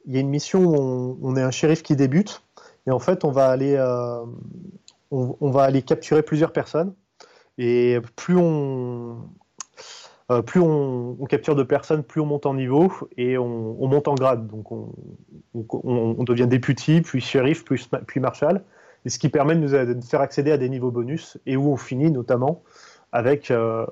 il 0.06 0.14
y 0.14 0.18
a 0.18 0.20
une 0.20 0.30
mission 0.30 0.62
où 0.66 1.20
on, 1.22 1.36
est 1.36 1.42
un 1.42 1.52
shérif 1.52 1.84
qui 1.84 1.96
débute. 1.96 2.42
Et 2.88 2.92
en 2.92 2.98
fait, 2.98 3.24
on 3.24 3.32
va 3.32 3.50
aller, 3.50 3.76
euh, 3.76 4.26
on, 5.12 5.52
va 5.52 5.64
aller 5.64 5.84
capturer 5.84 6.24
plusieurs 6.24 6.52
personnes. 6.52 6.96
Et 7.60 8.00
plus 8.16 8.36
on, 8.36 9.18
plus 10.48 10.60
on, 10.60 11.16
capture 11.30 11.56
de 11.56 11.62
personnes, 11.62 12.04
plus 12.04 12.22
on 12.22 12.26
monte 12.26 12.48
en 12.48 12.56
niveau 12.56 12.92
et 13.18 13.38
on, 13.38 13.84
on 13.84 13.88
monte 13.88 14.08
en 14.08 14.16
grade. 14.16 14.48
Donc 14.48 14.72
on, 14.72 14.92
on- 15.54 16.24
devient 16.24 16.48
député, 16.48 17.02
puis 17.02 17.22
shérif, 17.22 17.64
puis, 17.64 17.88
puis 18.08 18.20
marshal. 18.20 18.64
Et 19.06 19.10
ce 19.10 19.20
qui 19.20 19.30
permet 19.30 19.56
de 19.56 19.94
nous 19.94 20.02
faire 20.02 20.22
accéder 20.22 20.52
à 20.52 20.58
des 20.58 20.70
niveaux 20.70 20.92
bonus 20.92 21.38
et 21.46 21.58
où 21.58 21.72
on 21.72 21.78
finit 21.78 22.10
notamment 22.10 22.64
avec 23.12 23.50
euh, 23.50 23.86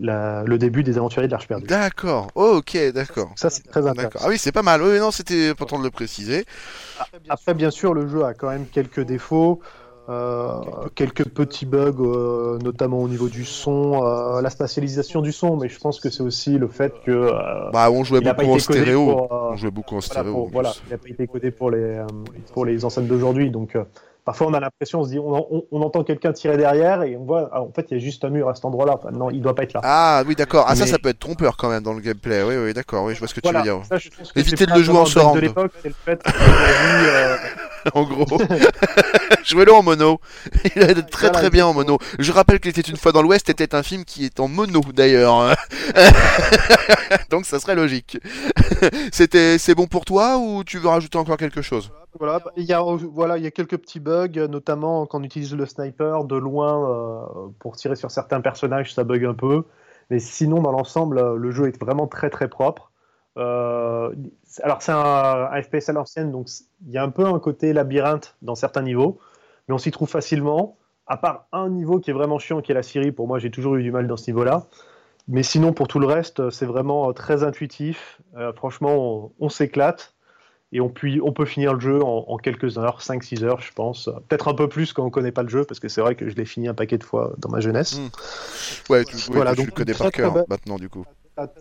la- 0.00 0.44
le 0.44 0.56
début 0.58 0.82
des 0.82 0.96
aventuriers 0.96 1.28
de 1.28 1.32
l'Arche 1.32 1.46
perdue. 1.48 1.66
D'accord. 1.66 2.28
ok, 2.34 2.78
d'accord. 2.94 3.30
Ça, 3.36 3.50
c'est 3.50 3.62
très 3.68 3.86
intéressant. 3.86 4.18
Ah 4.24 4.28
oui, 4.28 4.38
c'est 4.38 4.52
pas 4.52 4.62
mal. 4.62 4.82
Oui, 4.82 4.98
non, 4.98 5.10
c'était 5.10 5.50
important 5.50 5.78
de 5.78 5.84
le 5.84 5.90
préciser. 5.90 6.44
Après, 7.28 7.54
bien 7.54 7.70
sûr, 7.70 7.92
le 7.94 8.08
jeu 8.08 8.24
a 8.24 8.32
quand 8.34 8.48
même 8.48 8.66
quelques 8.66 9.00
défauts, 9.00 9.60
euh, 10.08 10.54
quelques 10.94 11.26
petits 11.28 11.66
bugs, 11.66 11.92
euh, 12.00 12.58
notamment 12.58 12.98
au 13.00 13.08
niveau 13.08 13.28
du 13.28 13.44
son, 13.44 14.02
euh, 14.04 14.40
la 14.40 14.50
spatialisation 14.50 15.20
du 15.20 15.32
son, 15.32 15.56
mais 15.56 15.68
je 15.68 15.78
pense 15.78 16.00
que 16.00 16.08
c'est 16.10 16.22
aussi 16.22 16.58
le 16.58 16.66
fait 16.68 16.94
que 17.04 17.30
Bah, 17.72 17.90
on 17.90 18.02
jouait 18.04 18.20
beaucoup 18.20 18.52
en 18.52 18.58
stéréo. 18.58 19.04
pour, 19.04 19.32
On 19.52 19.56
jouait 19.56 19.70
beaucoup 19.70 19.96
en 19.96 20.00
voilà, 20.00 20.02
stéréo. 20.22 20.32
pour- 20.32 20.42
en 20.42 20.46
plus. 20.46 20.52
voilà, 20.54 20.72
il 20.86 20.90
n'a 20.92 20.98
pas 20.98 21.08
été 21.08 21.26
codé 21.26 21.50
pour 21.50 21.70
les, 21.70 22.02
pour 22.52 22.64
les 22.64 22.84
enceintes 22.84 23.06
d'aujourd'hui. 23.06 23.50
Donc, 23.50 23.76
parfois, 24.24 24.46
on 24.48 24.54
a 24.54 24.60
l'impression, 24.60 25.00
on 25.00 25.04
se 25.04 25.10
dit, 25.10 25.18
on, 25.18 25.34
on- 25.54 25.64
on 25.70 25.82
entend 25.82 26.04
quelqu'un 26.04 26.32
tirer 26.32 26.56
derrière 26.56 27.02
et 27.02 27.16
on 27.16 27.24
voit, 27.24 27.48
ah, 27.52 27.62
en 27.62 27.70
fait, 27.72 27.86
il 27.90 27.94
y 27.98 28.00
a 28.00 28.02
juste 28.02 28.24
un 28.24 28.30
mur 28.30 28.48
à 28.48 28.54
cet 28.54 28.64
endroit-là. 28.64 28.94
Enfin, 28.98 29.10
non, 29.10 29.30
il 29.30 29.40
doit 29.42 29.54
pas 29.54 29.62
être 29.64 29.72
là. 29.74 29.80
Ah 29.82 30.22
oui, 30.26 30.34
d'accord. 30.34 30.64
Ah 30.68 30.74
ça, 30.76 30.84
Mais- 30.84 30.90
ça 30.90 30.98
peut 30.98 31.08
être 31.08 31.18
trompeur 31.18 31.56
quand 31.56 31.68
même 31.68 31.82
dans 31.82 31.92
le 31.94 32.00
gameplay. 32.00 32.42
Oui, 32.42 32.56
oui, 32.56 32.72
d'accord. 32.74 33.04
Oui, 33.04 33.14
je 33.14 33.18
vois 33.18 33.28
ce 33.28 33.34
que 33.34 33.40
Voilà, 33.42 33.62
tu 33.62 33.68
veux 33.68 33.74
dire. 33.76 33.86
ça, 33.86 33.96
c'est 34.34 34.66
de 34.66 34.74
le 34.74 34.82
jouer 34.82 34.96
en 34.98 35.34
de 35.34 35.40
l'époque, 35.40 35.72
c'est 35.82 35.88
le 35.88 35.94
fait 36.04 36.22
qu'aujourd'hui, 36.22 37.08
euh, 37.08 37.36
en 37.94 38.02
gros. 38.04 38.38
Jouez-le 39.44 39.72
en 39.72 39.82
mono. 39.82 40.20
Il 40.76 40.82
a 40.82 40.86
très 40.94 41.02
Voilà, 41.26 41.30
très 41.30 41.50
bien 41.50 41.66
en 41.66 41.74
mono. 41.74 41.98
Je 42.20 42.30
rappelle 42.30 42.60
qu'il 42.60 42.70
était 42.70 42.80
une 42.82 42.96
fois 42.96 43.10
dans 43.10 43.22
l'Ouest 43.22 43.48
était 43.50 43.74
un 43.74 43.82
film 43.82 44.04
qui 44.04 44.24
est 44.24 44.38
en 44.38 44.46
mono 44.46 44.80
d'ailleurs. 44.94 45.56
Donc 47.30 47.44
ça 47.46 47.58
serait 47.58 47.74
logique. 47.74 48.18
C'était 49.12 49.58
c'est 49.58 49.74
bon 49.74 49.86
pour 49.88 50.04
toi 50.04 50.38
ou 50.38 50.62
tu 50.64 50.78
veux 50.78 50.88
rajouter 50.88 51.18
encore 51.18 51.36
quelque 51.36 51.62
chose? 51.62 51.90
Voilà, 52.18 52.40
bah, 52.40 52.52
il 52.56 52.64
y 52.64 52.72
a, 52.72 52.82
voilà, 52.82 53.38
il 53.38 53.44
y 53.44 53.46
a 53.46 53.50
quelques 53.50 53.78
petits 53.78 54.00
bugs, 54.00 54.46
notamment 54.48 55.06
quand 55.06 55.20
on 55.20 55.22
utilise 55.22 55.54
le 55.54 55.64
sniper 55.66 56.24
de 56.24 56.36
loin 56.36 56.90
euh, 56.90 57.48
pour 57.58 57.76
tirer 57.76 57.96
sur 57.96 58.10
certains 58.10 58.40
personnages, 58.40 58.94
ça 58.94 59.04
bug 59.04 59.24
un 59.24 59.34
peu. 59.34 59.64
Mais 60.10 60.18
sinon, 60.18 60.60
dans 60.60 60.72
l'ensemble, 60.72 61.18
euh, 61.18 61.36
le 61.36 61.50
jeu 61.50 61.68
est 61.68 61.80
vraiment 61.80 62.06
très 62.06 62.28
très 62.28 62.48
propre. 62.48 62.92
Euh, 63.38 64.14
alors, 64.62 64.82
c'est 64.82 64.92
un, 64.92 65.62
FPS 65.62 65.88
à 65.88 65.92
l'ancienne, 65.92 66.30
donc 66.30 66.48
il 66.86 66.92
y 66.92 66.98
a 66.98 67.02
un 67.02 67.08
peu 67.10 67.24
un 67.24 67.38
côté 67.38 67.72
labyrinthe 67.72 68.36
dans 68.42 68.54
certains 68.54 68.82
niveaux, 68.82 69.18
mais 69.68 69.74
on 69.74 69.78
s'y 69.78 69.90
trouve 69.90 70.08
facilement. 70.08 70.76
À 71.06 71.16
part 71.16 71.46
un 71.52 71.70
niveau 71.70 71.98
qui 71.98 72.10
est 72.10 72.14
vraiment 72.14 72.38
chiant, 72.38 72.60
qui 72.60 72.72
est 72.72 72.74
la 72.74 72.82
Syrie, 72.82 73.12
pour 73.12 73.26
moi, 73.26 73.38
j'ai 73.38 73.50
toujours 73.50 73.76
eu 73.76 73.82
du 73.82 73.90
mal 73.90 74.06
dans 74.06 74.16
ce 74.16 74.30
niveau-là. 74.30 74.66
Mais 75.28 75.42
sinon, 75.42 75.72
pour 75.72 75.88
tout 75.88 75.98
le 75.98 76.06
reste, 76.06 76.50
c'est 76.50 76.66
vraiment 76.66 77.12
très 77.12 77.42
intuitif. 77.44 78.20
Franchement, 78.56 79.32
on 79.38 79.48
s'éclate. 79.48 80.14
Et 80.72 80.80
on, 80.80 80.88
puis, 80.88 81.20
on 81.22 81.32
peut 81.32 81.44
finir 81.44 81.74
le 81.74 81.80
jeu 81.80 82.02
en, 82.02 82.24
en 82.28 82.36
quelques 82.38 82.78
heures, 82.78 83.00
5-6 83.02 83.44
heures, 83.44 83.60
je 83.60 83.72
pense. 83.72 84.08
Peut-être 84.28 84.48
un 84.48 84.54
peu 84.54 84.68
plus 84.68 84.92
quand 84.94 85.04
on 85.04 85.10
connaît 85.10 85.32
pas 85.32 85.42
le 85.42 85.48
jeu, 85.50 85.64
parce 85.64 85.80
que 85.80 85.88
c'est 85.88 86.00
vrai 86.00 86.14
que 86.14 86.28
je 86.30 86.34
l'ai 86.34 86.46
fini 86.46 86.66
un 86.68 86.74
paquet 86.74 86.96
de 86.96 87.04
fois 87.04 87.34
dans 87.38 87.50
ma 87.50 87.60
jeunesse. 87.60 87.98
Mm. 87.98 88.92
Ouais, 88.92 89.04
tu, 89.04 89.16
oui, 89.16 89.22
Voilà, 89.34 89.50
tu 89.52 89.58
donc 89.58 89.66
le 89.66 89.72
connais 89.72 89.92
très, 89.92 90.04
par 90.04 90.12
cœur 90.12 90.32
bonne- 90.32 90.44
maintenant 90.48 90.76
du 90.76 90.88
coup. 90.88 91.04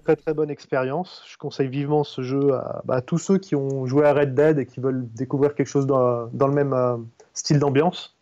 Très 0.04 0.16
très 0.18 0.34
bonne 0.34 0.50
expérience. 0.50 1.24
Je 1.30 1.38
conseille 1.38 1.68
vivement 1.70 2.04
ce 2.04 2.22
jeu 2.22 2.54
à, 2.54 2.82
bah, 2.86 2.96
à 2.96 3.02
tous 3.02 3.18
ceux 3.18 3.38
qui 3.38 3.56
ont 3.56 3.86
joué 3.86 4.06
à 4.06 4.14
Red 4.14 4.34
Dead 4.34 4.60
et 4.60 4.66
qui 4.66 4.80
veulent 4.82 5.08
découvrir 5.14 5.56
quelque 5.56 5.68
chose 5.68 5.88
dans, 5.88 6.28
dans 6.34 6.48
le 6.48 6.54
même 6.54 6.74
euh, 6.74 6.98
style 7.34 7.58
d'ambiance. 7.60 8.18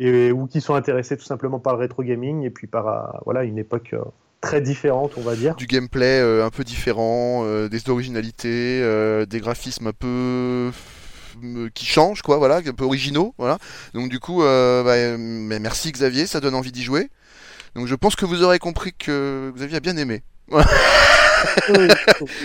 Et, 0.00 0.30
ou 0.30 0.46
qui 0.46 0.60
sont 0.60 0.74
intéressés 0.74 1.16
tout 1.16 1.24
simplement 1.24 1.58
par 1.58 1.72
le 1.74 1.80
rétro 1.80 2.04
gaming 2.04 2.44
et 2.44 2.50
puis 2.50 2.68
par 2.68 2.86
euh, 2.86 3.18
voilà, 3.24 3.42
une 3.42 3.58
époque 3.58 3.90
euh, 3.92 4.02
très 4.40 4.60
différente, 4.60 5.12
on 5.16 5.22
va 5.22 5.36
dire. 5.36 5.54
Du 5.56 5.66
gameplay 5.66 6.20
euh, 6.20 6.44
un 6.44 6.50
peu 6.50 6.64
différent, 6.64 7.42
euh, 7.44 7.68
des 7.68 7.88
originalités, 7.88 8.80
euh, 8.82 9.26
des 9.26 9.40
graphismes 9.40 9.88
un 9.88 9.92
peu 9.92 10.70
qui 11.74 11.86
changent 11.86 12.22
quoi, 12.22 12.38
voilà, 12.38 12.56
un 12.56 12.72
peu 12.72 12.84
originaux, 12.84 13.34
voilà. 13.38 13.58
Donc 13.94 14.08
du 14.08 14.18
coup, 14.18 14.42
euh, 14.42 14.82
bah, 14.82 15.58
merci 15.60 15.92
Xavier, 15.92 16.26
ça 16.26 16.40
donne 16.40 16.54
envie 16.54 16.72
d'y 16.72 16.82
jouer. 16.82 17.10
Donc 17.74 17.86
je 17.86 17.94
pense 17.94 18.16
que 18.16 18.24
vous 18.24 18.42
aurez 18.42 18.58
compris 18.58 18.92
que 18.92 19.52
Xavier 19.54 19.76
a 19.76 19.80
bien 19.80 19.96
aimé. 19.96 20.22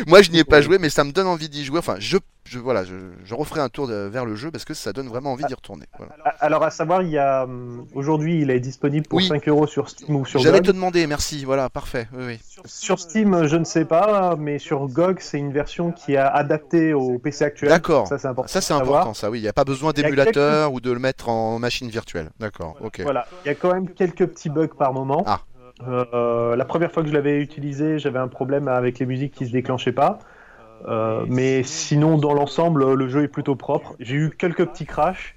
Moi, 0.07 0.21
je 0.21 0.31
n'y 0.31 0.39
ai 0.39 0.43
pas 0.43 0.61
joué, 0.61 0.77
mais 0.77 0.89
ça 0.89 1.03
me 1.03 1.11
donne 1.11 1.27
envie 1.27 1.49
d'y 1.49 1.63
jouer. 1.65 1.79
Enfin, 1.79 1.95
je, 1.99 2.17
je 2.45 2.59
voilà, 2.59 2.83
je, 2.83 2.93
je 3.25 3.33
referai 3.35 3.61
un 3.61 3.69
tour 3.69 3.87
de- 3.87 4.09
vers 4.11 4.25
le 4.25 4.35
jeu 4.35 4.51
parce 4.51 4.65
que 4.65 4.73
ça 4.73 4.93
donne 4.93 5.07
vraiment 5.07 5.31
envie 5.31 5.45
d'y 5.45 5.53
retourner. 5.53 5.85
Voilà. 5.97 6.13
Alors 6.39 6.63
à 6.63 6.71
savoir, 6.71 7.01
il 7.01 7.09
y 7.09 7.17
a 7.17 7.43
hum, 7.43 7.85
aujourd'hui, 7.93 8.41
il 8.41 8.49
est 8.49 8.59
disponible 8.59 9.07
pour 9.07 9.17
Oui. 9.17 9.27
5 9.27 9.47
euros 9.47 9.67
sur 9.67 9.89
Steam 9.89 10.15
ou 10.15 10.25
sur 10.25 10.39
J'allais 10.39 10.61
te 10.61 10.71
demander, 10.71 11.07
merci. 11.07 11.45
Voilà, 11.45 11.69
parfait. 11.69 12.07
Oui, 12.13 12.23
oui. 12.27 12.39
Sur 12.65 12.99
Steam, 12.99 13.45
je 13.47 13.55
ne 13.55 13.63
sais 13.65 13.85
pas, 13.85 14.35
mais 14.37 14.59
sur 14.59 14.87
GOG, 14.87 15.17
c'est 15.19 15.37
une 15.39 15.51
version 15.53 15.91
qui 15.91 16.13
est 16.13 16.17
adaptée 16.17 16.93
au 16.93 17.17
PC 17.19 17.45
actuel. 17.45 17.69
D'accord. 17.69 18.07
Ça, 18.07 18.17
c'est 18.17 18.27
important. 18.27 18.51
Ça, 18.51 18.61
c'est 18.61 18.73
important, 18.73 19.13
ça. 19.13 19.29
Oui, 19.29 19.39
il 19.39 19.43
n'y 19.43 19.47
a 19.47 19.53
pas 19.53 19.65
besoin 19.65 19.91
d'émulateur 19.91 20.73
ou 20.73 20.79
de 20.81 20.91
le 20.91 20.99
mettre 20.99 21.29
en 21.29 21.59
machine 21.59 21.89
virtuelle. 21.89 22.29
D'accord. 22.39 22.75
Ok. 22.81 23.01
Voilà, 23.01 23.25
il 23.45 23.47
y 23.47 23.51
a 23.51 23.55
quand 23.55 23.73
même 23.73 23.89
quelques 23.89 24.27
petits 24.27 24.49
bugs 24.49 24.67
par 24.77 24.93
moment. 24.93 25.23
Ah. 25.25 25.41
Euh, 25.81 26.55
la 26.55 26.65
première 26.65 26.91
fois 26.91 27.03
que 27.03 27.09
je 27.09 27.13
l'avais 27.13 27.41
utilisé, 27.41 27.99
j'avais 27.99 28.19
un 28.19 28.27
problème 28.27 28.67
avec 28.67 28.99
les 28.99 29.05
musiques 29.05 29.33
qui 29.33 29.47
se 29.47 29.51
déclenchaient 29.51 29.91
pas. 29.91 30.19
Euh, 30.87 31.25
mais 31.27 31.63
sinon, 31.63 32.17
dans 32.17 32.33
l'ensemble, 32.33 32.93
le 32.93 33.07
jeu 33.07 33.23
est 33.23 33.27
plutôt 33.27 33.55
propre. 33.55 33.95
J'ai 33.99 34.15
eu 34.15 34.29
quelques 34.29 34.65
petits 34.65 34.85
crashs, 34.85 35.35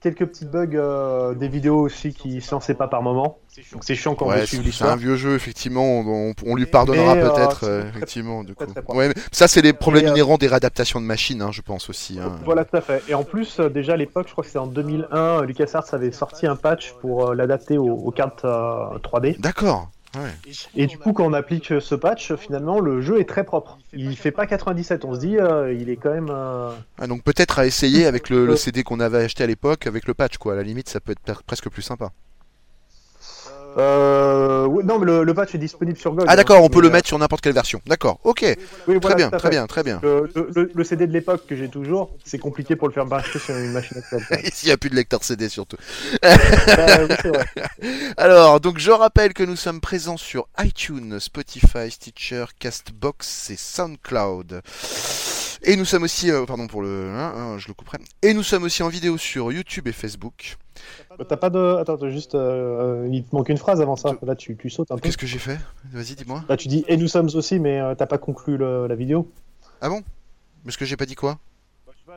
quelques 0.00 0.26
petits 0.26 0.46
bugs, 0.46 0.68
euh, 0.74 1.34
des 1.34 1.48
vidéos 1.48 1.80
aussi 1.80 2.12
qui 2.14 2.40
se 2.40 2.52
lançaient 2.54 2.74
pas 2.74 2.88
par 2.88 3.02
moment. 3.02 3.38
Donc 3.72 3.84
c'est 3.84 3.94
chiant 3.94 4.14
quand 4.14 4.26
on 4.26 4.28
Ouais, 4.30 4.40
veut 4.40 4.46
suivre 4.46 4.62
c'est 4.64 4.70
c'est 4.70 4.84
un 4.84 4.94
l'histoire. 4.94 4.96
vieux 4.96 5.16
jeu, 5.16 5.34
effectivement. 5.34 5.82
On, 5.84 6.30
on- 6.30 6.34
on 6.46 6.54
lui 6.56 6.66
pardonnera 6.66 7.14
euh, 7.16 7.28
peut-être, 7.30 7.64
euh, 7.64 7.88
effectivement, 7.88 8.42
du 8.44 8.54
coup. 8.54 8.64
très 8.64 8.80
propre. 8.82 8.98
Ouais, 8.98 9.08
mais 9.08 9.14
ça, 9.32 9.48
c'est 9.48 9.60
les 9.62 9.72
problèmes 9.72 10.06
Et, 10.06 10.10
inhérents 10.10 10.38
des 10.38 10.46
réadaptations 10.46 11.00
de 11.00 11.06
machines, 11.06 11.42
hein, 11.42 11.50
je 11.52 11.60
pense 11.62 11.90
aussi. 11.90 12.18
hein. 12.20 12.36
Voilà, 12.44 12.64
tout 12.64 12.76
à 12.76 12.80
fait. 12.80 13.02
Et 13.08 13.14
en 13.14 13.24
plus, 13.24 13.58
euh, 13.60 13.68
déjà 13.68 13.94
à 13.94 13.96
l'époque, 13.96 14.26
je 14.28 14.32
crois 14.32 14.44
que 14.44 14.50
c'est 14.50 14.58
en 14.58 14.66
2001, 14.66 15.42
LucasArts 15.42 15.92
avait 15.92 16.12
sorti 16.12 16.46
un 16.46 16.56
patch 16.56 16.92
pour 17.00 17.28
euh, 17.30 17.34
l'adapter 17.34 17.76
aux, 17.76 17.88
aux 17.90 18.10
cartes 18.12 18.44
euh, 18.44 18.98
3D. 19.02 19.38
D'accord. 19.40 19.90
Ouais. 20.16 20.32
Et 20.74 20.86
du 20.86 20.98
coup, 20.98 21.12
quand 21.12 21.24
on 21.24 21.32
applique 21.32 21.72
ce 21.80 21.94
patch, 21.94 22.34
finalement, 22.34 22.80
le 22.80 23.00
jeu 23.00 23.20
est 23.20 23.28
très 23.28 23.44
propre. 23.44 23.78
Il 23.92 24.16
fait 24.16 24.32
pas 24.32 24.46
97, 24.46 25.04
on 25.04 25.14
se 25.14 25.20
dit, 25.20 25.38
euh, 25.38 25.72
il 25.72 25.88
est 25.88 25.96
quand 25.96 26.12
même. 26.12 26.28
euh, 26.30 26.72
Ah, 26.98 27.06
donc 27.06 27.22
peut-être 27.22 27.58
à 27.60 27.66
essayer 27.66 28.06
avec 28.06 28.28
le, 28.28 28.44
le 28.44 28.56
CD 28.56 28.82
qu'on 28.82 28.98
avait 28.98 29.18
acheté 29.24 29.44
à 29.44 29.46
l'époque, 29.46 29.86
avec 29.86 30.06
le 30.08 30.14
patch, 30.14 30.36
quoi. 30.38 30.54
À 30.54 30.56
la 30.56 30.62
limite, 30.64 30.88
ça 30.88 30.98
peut 31.00 31.12
être 31.26 31.42
presque 31.44 31.68
plus 31.70 31.82
sympa. 31.82 32.10
Euh... 33.78 34.68
non, 34.84 34.98
mais 34.98 35.06
le, 35.06 35.24
le 35.24 35.34
patch 35.34 35.54
est 35.54 35.58
disponible 35.58 35.98
sur 35.98 36.12
GOG. 36.12 36.24
Ah 36.28 36.32
hein. 36.32 36.36
d'accord, 36.36 36.62
on 36.62 36.68
peut 36.68 36.80
le 36.80 36.88
euh, 36.88 36.92
mettre 36.92 37.08
sur 37.08 37.18
n'importe 37.18 37.42
quelle 37.42 37.52
version. 37.54 37.80
D'accord. 37.86 38.18
Ok. 38.24 38.44
oui, 38.88 39.00
Très 39.00 39.14
bien, 39.14 39.30
très 39.30 39.50
bien, 39.50 39.66
très 39.66 39.82
bien. 39.82 40.00
Le, 40.02 40.30
le- 40.34 40.70
le 40.74 40.84
CD 40.84 41.06
de 41.06 41.12
l'époque 41.12 41.46
que 41.48 41.56
j'ai 41.56 41.68
toujours, 41.68 42.10
c'est 42.24 42.38
compliqué 42.38 42.76
pour 42.76 42.88
le 42.88 42.94
faire 42.94 43.06
marcher 43.06 43.38
sur 43.38 43.56
une 43.56 43.72
machine 43.72 43.98
actuelle. 43.98 44.40
S'il 44.52 44.66
n'y 44.68 44.72
a 44.72 44.76
plus 44.76 44.90
de 44.90 44.94
lecteur 44.96 45.22
CD 45.24 45.48
surtout. 45.48 45.76
Oui, 46.22 46.28
vrai. 46.30 47.44
Alors, 48.16 48.60
donc 48.60 48.78
je 48.78 48.90
rappelle 48.90 49.34
que 49.34 49.42
nous 49.42 49.56
sommes 49.56 49.80
présents 49.80 50.16
sur 50.16 50.46
iTunes, 50.58 51.18
Spotify, 51.20 51.90
Stitcher, 51.90 52.44
Castbox 52.58 53.50
et 53.50 53.56
SoundCloud. 53.56 54.62
Et 55.62 55.76
nous 55.76 55.84
sommes 55.84 56.04
aussi, 56.04 56.30
euh, 56.30 56.46
pardon 56.46 56.66
pour 56.66 56.80
le, 56.82 57.10
hein, 57.10 57.32
hein, 57.36 57.58
je 57.58 57.68
le 57.68 57.74
couperai. 57.74 57.98
Et 58.22 58.32
nous 58.32 58.42
sommes 58.42 58.62
aussi 58.62 58.82
en 58.82 58.88
vidéo 58.88 59.18
sur 59.18 59.52
YouTube 59.52 59.86
et 59.88 59.92
Facebook. 59.92 60.56
T'as 61.28 61.36
pas 61.36 61.50
de. 61.50 61.76
Attends, 61.78 61.94
attends, 61.94 62.08
juste. 62.10 62.34
euh, 62.34 63.06
il 63.12 63.24
te 63.24 63.34
manque 63.36 63.50
une 63.50 63.58
phrase 63.58 63.80
avant 63.82 63.96
ça. 63.96 64.16
Là, 64.22 64.34
tu, 64.34 64.56
tu 64.56 64.70
sautes 64.70 64.90
un 64.90 64.94
peu. 64.96 65.00
Qu'est-ce 65.02 65.18
que 65.18 65.26
j'ai 65.26 65.38
fait? 65.38 65.58
Vas-y, 65.92 66.14
dis-moi. 66.14 66.42
Là, 66.48 66.56
tu 66.56 66.68
dis 66.68 66.84
et 66.88 66.96
nous 66.96 67.08
sommes 67.08 67.28
aussi, 67.34 67.58
mais 67.58 67.78
euh, 67.78 67.94
t'as 67.94 68.06
pas 68.06 68.16
conclu 68.18 68.56
le- 68.56 68.86
la 68.86 68.94
vidéo. 68.94 69.30
Ah 69.82 69.90
bon? 69.90 70.02
Parce 70.64 70.76
que 70.78 70.84
j'ai 70.86 70.96
pas 70.96 71.06
dit 71.06 71.14
quoi? 71.14 71.38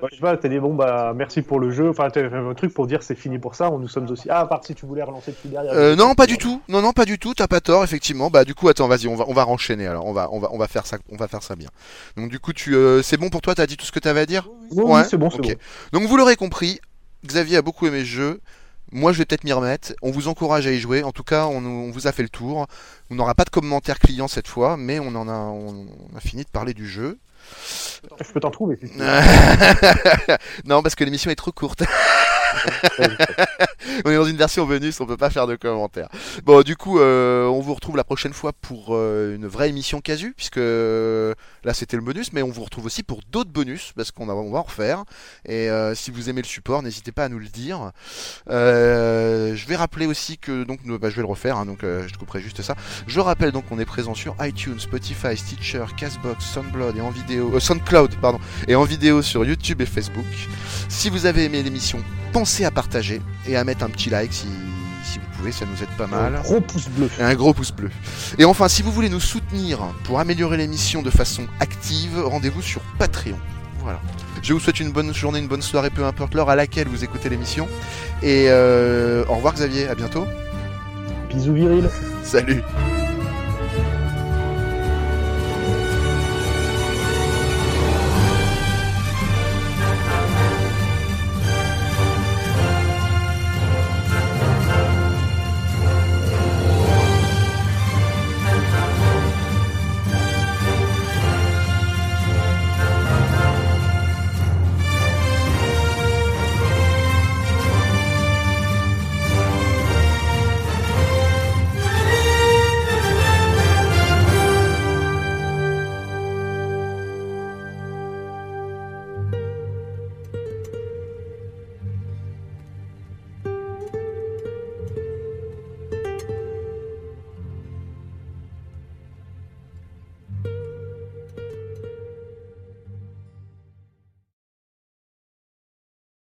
Bah, 0.02 0.08
je 0.12 0.16
sais 0.16 0.22
pas, 0.22 0.36
t'as 0.36 0.50
dit 0.50 0.60
bon 0.60 0.74
bah 0.74 1.14
merci 1.16 1.42
pour 1.42 1.60
le 1.60 1.72
jeu. 1.72 1.90
Enfin, 1.90 2.10
t'as 2.10 2.30
fait 2.30 2.36
un 2.36 2.54
truc 2.54 2.74
pour 2.74 2.88
dire 2.88 3.04
c'est 3.04 3.16
fini 3.16 3.40
pour 3.40 3.56
ça. 3.56 3.70
Nous 3.70 3.88
sommes 3.88 4.10
aussi. 4.10 4.28
Ah, 4.30 4.42
à 4.42 4.46
part 4.48 4.64
si 4.66 4.76
tu 4.76 4.86
voulais 4.86 5.04
relancer 5.04 5.32
dessus 5.32 5.48
derrière. 5.48 5.72
Euh, 5.74 5.96
non, 5.96 6.16
pas 6.16 6.26
du 6.26 6.38
tout. 6.38 6.62
Non, 6.68 6.82
non, 6.82 6.92
pas 6.92 7.06
du 7.06 7.18
tout. 7.20 7.34
T'as 7.34 7.48
pas 7.48 7.62
tort, 7.62 7.84
effectivement. 7.84 8.30
Bah, 8.30 8.44
du 8.44 8.56
coup, 8.56 8.68
attends, 8.70 8.88
vas-y, 8.88 9.08
on 9.08 9.16
va, 9.16 9.26
on 9.28 9.34
va 9.34 9.44
renchaîner. 9.44 9.88
Alors, 9.88 10.06
on 10.06 10.14
va, 10.14 10.30
on 10.32 10.40
va, 10.40 10.50
on 10.52 10.58
va 10.58 10.68
faire 10.68 10.86
ça, 10.86 10.98
on 11.10 11.16
va 11.16 11.28
faire 11.28 11.44
ça 11.44 11.56
bien. 11.56 11.70
Donc, 12.18 12.30
du 12.30 12.40
coup, 12.40 12.54
tu, 12.54 12.76
euh, 12.76 13.02
c'est 13.02 13.18
bon 13.18 13.30
pour 13.30 13.42
toi? 13.42 13.56
T'as 13.56 13.66
dit 13.68 13.78
tout 13.78 13.86
ce 13.86 13.92
que 13.92 14.00
t'avais 14.00 14.22
à 14.22 14.26
dire? 14.26 14.50
Oui, 14.72 14.84
oui, 14.84 14.92
Ouais, 14.92 15.04
c'est 15.06 15.18
bon, 15.18 15.30
c'est 15.30 15.40
ok. 15.40 15.48
bon. 15.48 16.00
Donc, 16.00 16.10
vous 16.10 16.18
l'aurez 16.18 16.36
compris. 16.36 16.80
Xavier 17.26 17.58
a 17.58 17.62
beaucoup 17.62 17.88
aimé 17.88 18.00
ce 18.02 18.06
jeu. 18.06 18.42
Moi, 18.92 19.12
je 19.14 19.18
vais 19.20 19.26
peut-être 19.26 19.44
m'y 19.44 19.54
remettre. 19.54 19.94
On 20.02 20.12
vous 20.12 20.28
encourage 20.28 20.68
à 20.68 20.72
y 20.72 20.80
jouer. 20.80 21.04
En 21.04 21.12
tout 21.12 21.24
cas, 21.24 21.46
on, 21.48 21.66
on 21.66 21.90
vous 21.92 22.08
a 22.08 22.12
fait 22.12 22.22
le 22.24 22.30
tour. 22.30 22.68
On 23.10 23.16
n'aura 23.16 23.34
pas 23.34 23.44
de 23.44 23.50
commentaires 23.50 23.98
clients 24.00 24.28
cette 24.28 24.48
fois, 24.48 24.76
mais 24.78 25.00
on 25.00 25.16
en 25.16 25.28
a, 25.28 25.34
on 25.34 25.88
a 26.16 26.20
fini 26.20 26.44
de 26.44 26.50
parler 26.50 26.74
du 26.74 26.88
jeu. 26.88 27.18
Je 28.20 28.32
peux 28.32 28.40
t'en 28.40 28.52
trouver. 28.52 28.80
non, 30.66 30.82
parce 30.82 30.96
que 30.96 31.04
l'émission 31.04 31.32
est 31.32 31.36
trop 31.36 31.52
courte. 31.52 31.84
on 34.06 34.10
est 34.12 34.16
dans 34.16 34.26
une 34.26 34.38
version 34.38 34.66
bonus, 34.66 35.00
on 35.00 35.06
peut 35.06 35.18
pas 35.18 35.30
faire 35.30 35.48
de 35.48 35.56
commentaires. 35.56 36.10
Bon, 36.44 36.62
du 36.62 36.76
coup, 36.76 37.00
euh, 37.00 37.46
on 37.46 37.60
vous 37.62 37.74
retrouve 37.74 37.98
la 37.98 38.04
prochaine 38.04 38.34
fois 38.34 38.54
pour 38.54 38.90
euh, 38.90 39.36
une 39.36 39.48
vraie 39.48 39.70
émission 39.70 40.02
casu, 40.02 40.34
puisque 40.36 40.58
euh, 40.58 41.34
là 41.64 41.74
c'était 41.74 41.98
le 41.98 42.04
bonus, 42.04 42.34
mais 42.34 42.42
on 42.42 42.50
vous 42.50 42.64
retrouve 42.64 42.86
aussi 42.86 43.04
pour 43.04 43.22
d'autres 43.32 43.52
bonus, 43.52 43.94
parce 43.96 44.12
qu'on 44.12 44.26
va 44.26 44.34
en 44.34 44.64
refaire. 44.64 45.04
Et 45.46 45.70
si 45.96 46.12
vous 46.12 46.30
aimez 46.30 46.42
le 46.42 46.48
support, 46.48 46.84
n'hésitez 46.84 47.12
pas 47.12 47.26
à 47.26 47.30
nous 47.30 47.40
le 47.40 47.48
dire. 47.48 47.92
Je 48.48 49.68
vais 49.68 49.76
rappeler 49.76 50.06
aussi 50.06 50.38
que, 50.38 50.64
donc, 50.64 50.80
bah, 51.00 51.10
je 51.10 51.16
vais 51.16 51.22
le 51.22 51.28
refaire, 51.28 51.58
hein, 51.58 51.66
donc 51.66 51.80
je 51.82 52.18
couperai 52.18 52.42
juste 52.42 52.62
ça. 52.62 52.76
Je 53.08 53.20
rappelle 53.20 53.52
donc 53.52 53.68
qu'on 53.68 53.80
est 53.80 53.86
présent 53.86 54.14
sur 54.14 54.36
iTunes, 54.42 54.80
Spotify, 54.80 55.38
Stitcher, 55.38 55.86
Castbox, 55.98 56.44
Soundcloud 56.46 56.98
et 56.98 57.02
en 57.02 57.10
vidéo, 57.10 57.60
Soundcloud, 57.60 58.16
pardon, 58.22 58.40
et 58.68 58.76
en 58.76 58.84
vidéo 58.84 59.22
sur 59.22 59.46
YouTube 59.46 59.82
et 59.82 59.86
Facebook. 59.86 60.26
Si 60.90 61.10
vous 61.10 61.26
avez 61.26 61.46
aimé 61.46 61.64
l'émission, 61.64 62.04
à 62.66 62.72
partager 62.72 63.22
et 63.48 63.56
à 63.56 63.64
mettre 63.64 63.84
un 63.84 63.90
petit 63.90 64.10
like 64.10 64.34
si, 64.34 64.48
si 65.04 65.20
vous 65.20 65.26
pouvez, 65.38 65.52
ça 65.52 65.66
nous 65.66 65.82
aide 65.82 65.90
pas 65.98 66.08
mal. 66.08 66.40
Gros 66.44 66.62
pouce 66.62 66.88
bleu. 66.90 67.10
Et 67.20 67.24
un 67.24 67.34
gros 67.36 67.54
pouce 67.54 67.72
bleu. 67.72 67.90
Et 68.38 68.46
enfin, 68.46 68.68
si 68.68 68.82
vous 68.82 68.92
voulez 68.92 69.10
nous 69.10 69.20
soutenir 69.20 69.80
pour 70.04 70.20
améliorer 70.20 70.58
l'émission 70.58 71.02
de 71.02 71.10
façon 71.10 71.48
active, 71.60 72.22
rendez-vous 72.24 72.62
sur 72.62 72.82
Patreon. 73.00 73.38
Voilà. 73.80 74.00
Je 74.42 74.54
vous 74.54 74.60
souhaite 74.60 74.80
une 74.80 74.92
bonne 74.92 75.14
journée, 75.14 75.40
une 75.40 75.48
bonne 75.48 75.62
soirée, 75.62 75.90
peu 75.90 76.06
importe 76.06 76.34
l'heure 76.34 76.50
à 76.50 76.56
laquelle 76.56 76.88
vous 76.88 77.04
écoutez 77.04 77.30
l'émission. 77.30 77.68
Et 78.22 78.46
euh, 78.50 79.26
au 79.28 79.36
revoir 79.36 79.54
Xavier, 79.54 79.88
à 79.88 79.96
bientôt. 79.96 80.26
Bisous 81.30 81.54
viril. 81.54 81.90
Salut 82.24 82.62